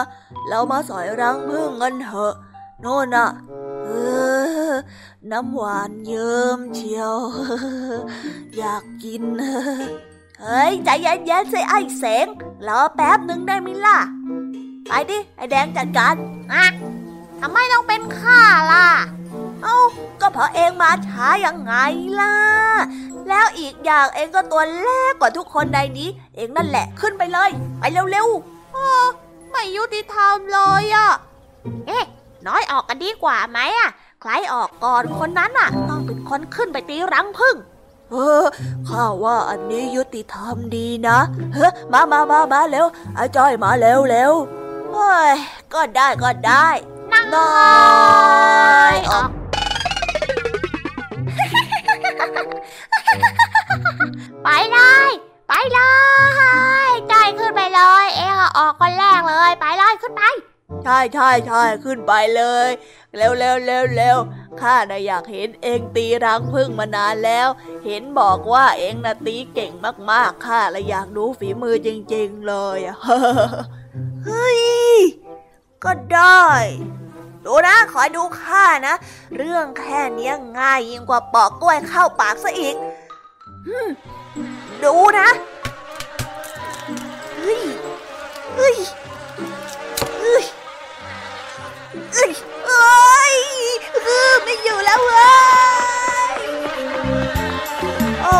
[0.48, 2.34] เรามาสอยรังพึ่งกันเถอะ
[2.80, 3.28] โน่นน่ะ
[3.84, 3.88] เอ
[4.70, 4.72] อ
[5.30, 7.14] น้ำหวานเยิ้มเชียว
[8.56, 9.22] อยากกิน
[10.40, 12.26] เฮ้ย ใจเย็นๆสิไอ้เสง
[12.68, 13.98] รอแป๊บหนึ่งได้ไหมล่ะ
[14.88, 16.14] ไปดิ ไอแดงจัดการ
[16.52, 16.64] อะ
[17.40, 18.40] ทำไมต้องเป็นข้า
[18.72, 18.86] ล่ะ
[19.64, 19.78] เอ้า
[20.20, 21.74] ก็เพราะเองมาช้ายังไง
[22.20, 22.34] ล่ะ
[23.28, 28.28] แล้วอีกอย่างเองก็ตัวเล็กกว่าทุกคนในนี้ เองนั่นแหละขึ้นไปเลย ไปเร็ว
[29.50, 31.08] ไม่ยุติธรรมเลยอะ
[31.86, 32.04] เอ๊ะ
[32.46, 33.90] น้อยออกกันดีกว่าไหมอะ
[34.20, 38.44] ใครออกก่อนคนนั้นอะต้องเป็นคนขึ้นไปตีรังผึ้งๆเออ
[38.88, 41.18] ข้าว่าอันนี้ยุติธรรมดีนะ
[41.54, 44.32] เฮ้มามามามาเร็วไอ้จ้อยมาเร็วเร็ว
[44.92, 45.34] เฮ้ย
[45.72, 46.66] ก็ได้ก็ได้
[47.12, 47.54] นั่งน้อ
[48.92, 49.43] ยออก
[54.44, 54.78] ไปเล
[55.08, 55.10] ย
[55.48, 55.80] ไปเล
[56.86, 60.22] ยจอยขึ้นไปเลย เองออกคนแรกเลย ไปเลยขึ้นไป
[60.84, 62.68] ใช่ใช่ใช่ขึ้นไปเลย
[63.16, 64.18] เร็วเร็วเร็วเร็ว
[64.60, 67.48] ข้าน่ะอยากเห็นเองตีรังพึ่งมานานแล้ว
[67.84, 69.72] เห็นบอกว่าเองน่ะตีเก่ง
[70.10, 72.78] มากๆข้าเลยอยากดูฝีมือจริง ๆ เลย
[74.24, 74.60] เฮ้ย
[75.84, 76.44] ก็ได้
[77.44, 78.94] ดูนะขอดูข้านะ
[79.36, 82.76] เรื่องแค่นี้ง่ายยิ่งกว่าปอกกล้วยเข้าปากซะอีก
[84.82, 85.28] ดูนะ
[87.36, 87.60] เฮ้ย
[88.56, 88.76] เฮ้ย
[90.20, 90.44] เฮ้ย
[92.12, 92.30] เอ้ย
[92.66, 93.34] เอ้ย
[94.04, 95.24] เออไม่อยู่แล้วเว้
[96.30, 96.34] ย
[98.22, 98.36] เอ้า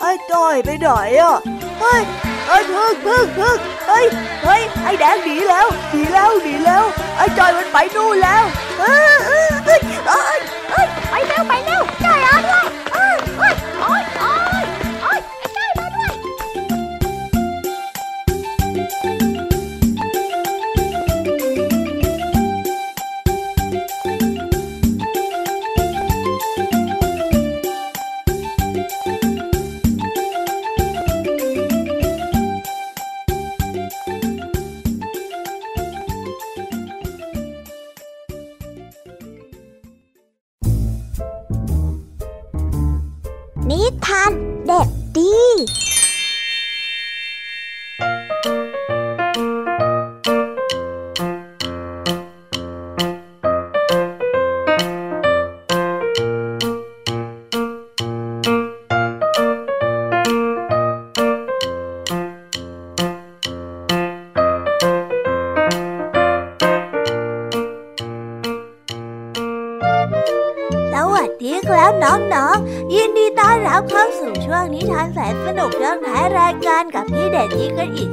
[0.00, 0.88] ไอ้จอยไปไหน
[1.20, 1.36] อะ
[1.80, 2.02] เฮ้ย
[2.46, 3.56] ไอ้ยพึ่งพึ่งพึ่ง
[3.86, 4.06] เฮ้ย
[4.44, 6.84] เฮ้ยไอ้แดงหนีแล้วหนีแล้วหนีแล้ว
[7.16, 8.44] ไอ้จอยมันไปนู่นแล้ว
[8.78, 10.40] เออเออเอ้ยเอ้ย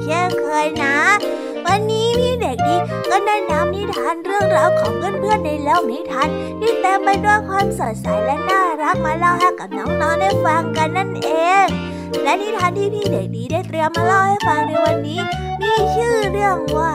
[0.10, 0.98] เช่นเคยนะ
[1.66, 2.76] วันนี้พี่เด็กดี
[3.10, 6.28] ก็ได้นำนิทานเรื่องราวของเพื่อนๆในโลกนิทาน
[6.60, 11.30] ที่เต็มไปด้วยความสดใสและน่ารักมาเล่าให้กับน้องๆได้ฟังกันนั่นเอ
[11.66, 11.68] ง
[12.24, 15.20] และนิทานที่พี่เด็กดีได้เตรียมมาเล่าให้ฟังในวันนี้
[15.62, 16.94] มีชื่อเรื่องว่า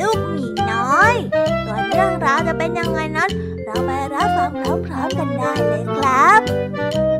[0.00, 1.14] ลูกหมีน้อย
[1.64, 3.30] ส่วนเรื่องราวจะเป็นยังไงนั้น
[3.64, 4.50] เราไปรับฟัง
[4.86, 6.40] พร้อมๆกันได้เลยครับ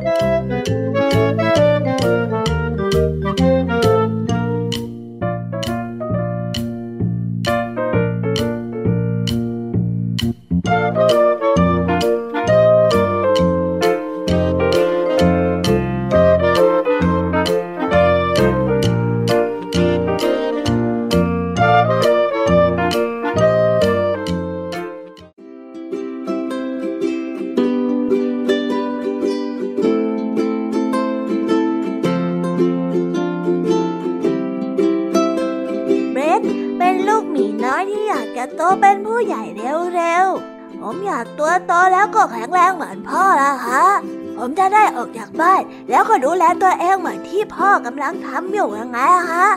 [48.01, 48.99] ำลังทำอยู่ยังไง
[49.29, 49.47] ฮะ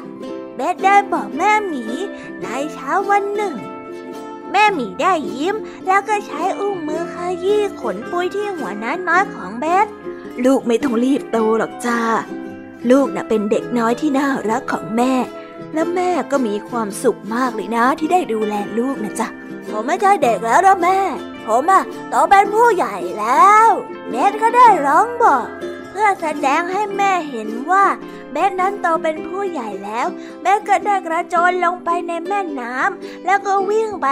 [0.57, 1.85] เบสได้บอกแม่หมี
[2.43, 3.57] ในเช้าวันหนึ่ง
[4.51, 7.15] แม่หมีได้ยิ้ม แล้วก็ใช้อุ้งมือข
[7.45, 9.87] ยี้ขนปุยที่หัวน้อยน้อยของเบส
[10.45, 12.01] ลูกไม่ต้องรีบโตหรอกจ้า
[12.91, 15.13] ลูกน่ะเป็นเด็กน้อยที่น่ารักของแม่
[15.75, 19.29] และแม่ก็มีความสุขมากเลยนะที่ได้ดูแลลูกนะจ๊ะ
[19.69, 20.99] ผมไม่ใช่เด็กแล้วนะแม่
[21.47, 23.69] ผมอะโตเป็นผู้ใหญ่แล้ว
[24.09, 25.45] เบสก็ได้ร้องบอก
[25.95, 27.85] พื่อแสดงให้แม่เห็นว่า
[28.33, 30.07] เบสนั้นโตเป็นผู้ใหญ่แล้ว
[30.43, 34.07] เบสก็ได้กระโจนลงไปในแม่น้ำแล้วก็วิ่งไป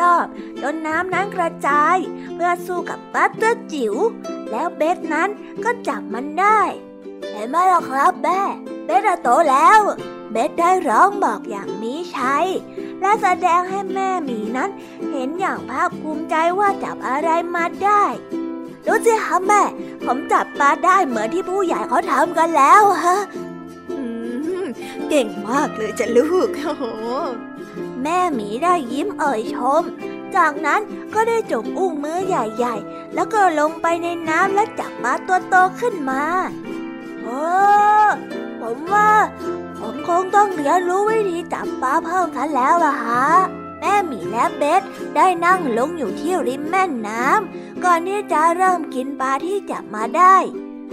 [0.00, 1.96] รอบๆจนน้ำนั้นกระจาย
[2.34, 3.94] เพื่อสู้กับปัตเตอร์จิ๋ว
[4.50, 5.28] แล้วเบสนั้น
[5.64, 6.60] ก็จับมันได้
[7.32, 8.40] เห็นไหมล่ะครับแม่
[8.84, 9.80] เบสโตแล้ว
[10.32, 12.46] เบสได้ร้องบอกอย่างมีชัย
[13.00, 14.70] และแสดงให้แม่หมีนั้น
[15.10, 18.04] เห็นอย่างภาคภูมิใจว่าจับอะไรมาได้
[18.86, 19.62] ดูสิคะแม่
[20.04, 23.18] ผมจับปลาได้เหมือนที่ผู้ใหญ่เขาทำกันแล้วฮะ
[23.90, 23.98] อื
[24.62, 24.64] ม
[25.08, 26.84] เก่งมากเลยจ้ะลูกโอ้โห
[28.02, 29.82] แม่หมีได้ยิ้มเอ่ยชม
[30.36, 30.80] จากนั้น
[31.14, 36.22] ก็ได้จกอุ้งมือใหญ่ๆ แล้วก็ลงไปในน้ำและจับปลาตัวโตขึ้นมา
[37.22, 37.40] โอ้
[38.60, 39.10] ผมว่า
[39.78, 43.26] ผมคงต้องเรียนรู้วิธีจับปลาเพิ่มกันแล้วล่ะฮะ
[43.80, 44.82] แม่หมีและเบส
[45.16, 50.36] ได้นั่งลงอยู่ที่ริมแม่น้ำก่อนที่จะเริ่มกินปลาที่จับมาได้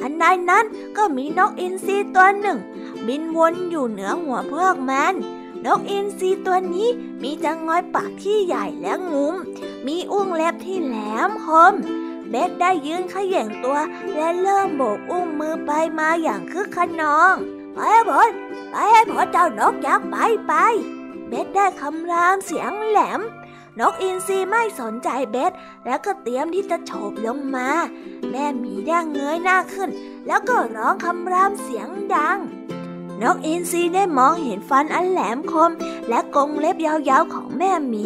[0.02, 0.66] อันใดนั้น
[0.98, 2.60] ก็มีนกอินทรีตัวหนึ่ง
[3.08, 5.14] บินวนอยู่เหนือหัวพวกมัน
[5.66, 6.90] นกอินทรีตัวนี้
[7.24, 9.36] มีจังงอยปากที่ใหญ่และงุ้ม
[9.86, 10.96] มีอุ้งเล็บที่แหล
[11.30, 11.74] มคม
[12.30, 13.80] เบสได้ยืนขย่งตัว
[14.16, 17.36] และเริ่มโบกอุ้งมือไปมาอย่างคึกขนอง
[17.74, 18.30] ไปให้ผล
[18.72, 20.16] ไปให้ผลเจ้านกยักษ์ไป
[20.48, 20.54] ไป
[21.28, 23.22] เบสได้คำรามเสียงแหลม
[23.80, 25.52] นกอินทรีไม่สนใจเบส
[25.86, 27.70] แล้วก็เตรียมที่จะโฉบลงมา
[28.30, 29.90] แม่หมีได้เงยหน้าขึ้น
[30.28, 32.40] แล้วก็ร้องคำรามเสียงดัง
[33.22, 35.72] นกอินทรีได้มองเห็นฟันอันแหลมคม
[36.10, 38.06] และกรงเล็บยาวๆของแม่หมี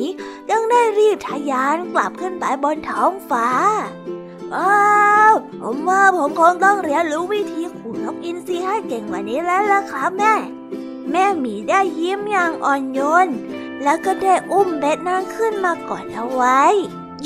[0.49, 3.47] จึงได้รีบทะยานกลับขึ้นไปบนท้องฟ้า
[4.53, 10.33] ว้าวผมว่าผมคงต้องเรียนรู้วิธีขู่นกอินทรีให้เก่งกว่านี้แล้วล่ะครับแม่
[11.11, 13.27] แม่หมีได้ยิ้มอย่างอ่อนโยน
[13.83, 16.61] แล้วก็ได้อุ้มเบ็ดนั่งขึ้นมากอดเอาไว้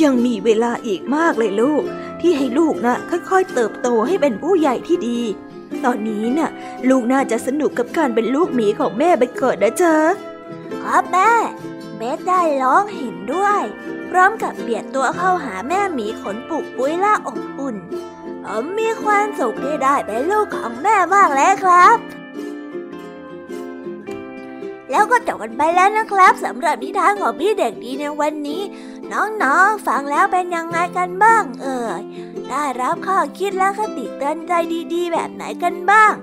[0.02, 1.84] ยังมีเวลาอีกมากเลยลูก
[2.22, 2.98] ที่ให้ลูกนะ่ะ
[3.30, 5.20] ค่อยๆเติบโตให้เป็นผู้ใหญ่ที่ดี
[5.86, 6.50] ตอนนี้น่ะ
[6.90, 9.96] ลูกน่าจะสนุกกับการเป็นลูกหมีของแม่ไปเกิดนะจ๊ะ
[10.82, 11.32] ครับแม่
[11.98, 13.62] เบสได้ร้องเห็นด้วย
[14.10, 17.76] พร้อมกับเบียดตัวเข้าหาแม่หมีขนปุกปุ้ยล่าอบอุ่น
[18.46, 21.98] ผมมีความสุขที่ได้เป็นลูกของแม่มากเลยครับ
[24.92, 28.62] แล้วก็จบกันไปแล้วนะครับสำหรับนิทานของพี่เด็กดีในวันนี้
[29.12, 32.02] น้องๆฟังแล้วเป็นยังไงกันบ้างเอ่ย
[32.50, 34.54] ได้รับข้อคิดและคติเตือนใจ
[34.94, 36.14] ดีๆ แบบไหนกันบ้าง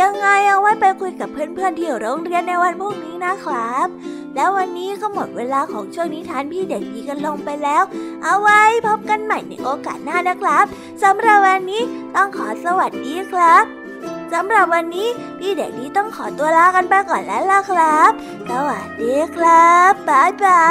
[0.00, 3.88] ยังไงเอาไว้ไปคุยกับเพื่อนๆที่โรงเรียนในวันพรุ่งนี้นะครับ
[4.34, 7.82] แล้ววันนี้ก็หมดเวลาของช่วงนิทานพี่เด็กดีกันลงไปแล้ว
[8.22, 10.64] เอาไว้พบกันใหม่ในโอกาสหน้านะครับ
[11.02, 11.82] สำหรับวันนี้
[12.14, 13.83] ต้องขอสวัสดีครับ
[14.32, 15.08] สำหรับวันนี้
[15.38, 18.10] พี่เด็กดีต้องขอตัวลากันไปก่อนแล้วล่ะครับ
[18.50, 20.64] สวัสดีครับ บ๊ายบา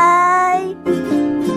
[0.56, 1.53] ย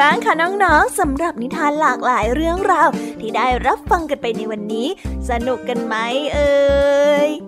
[0.00, 2.88] บ้างคะน้องๆสำหรับนิทานหลากหลายเรื่องราว
[3.20, 4.88] ที่ได้รับฟังกันไปในวันนี้
[5.28, 5.94] สนุกกันไหม
[6.34, 6.52] เอ่
[7.28, 7.47] ย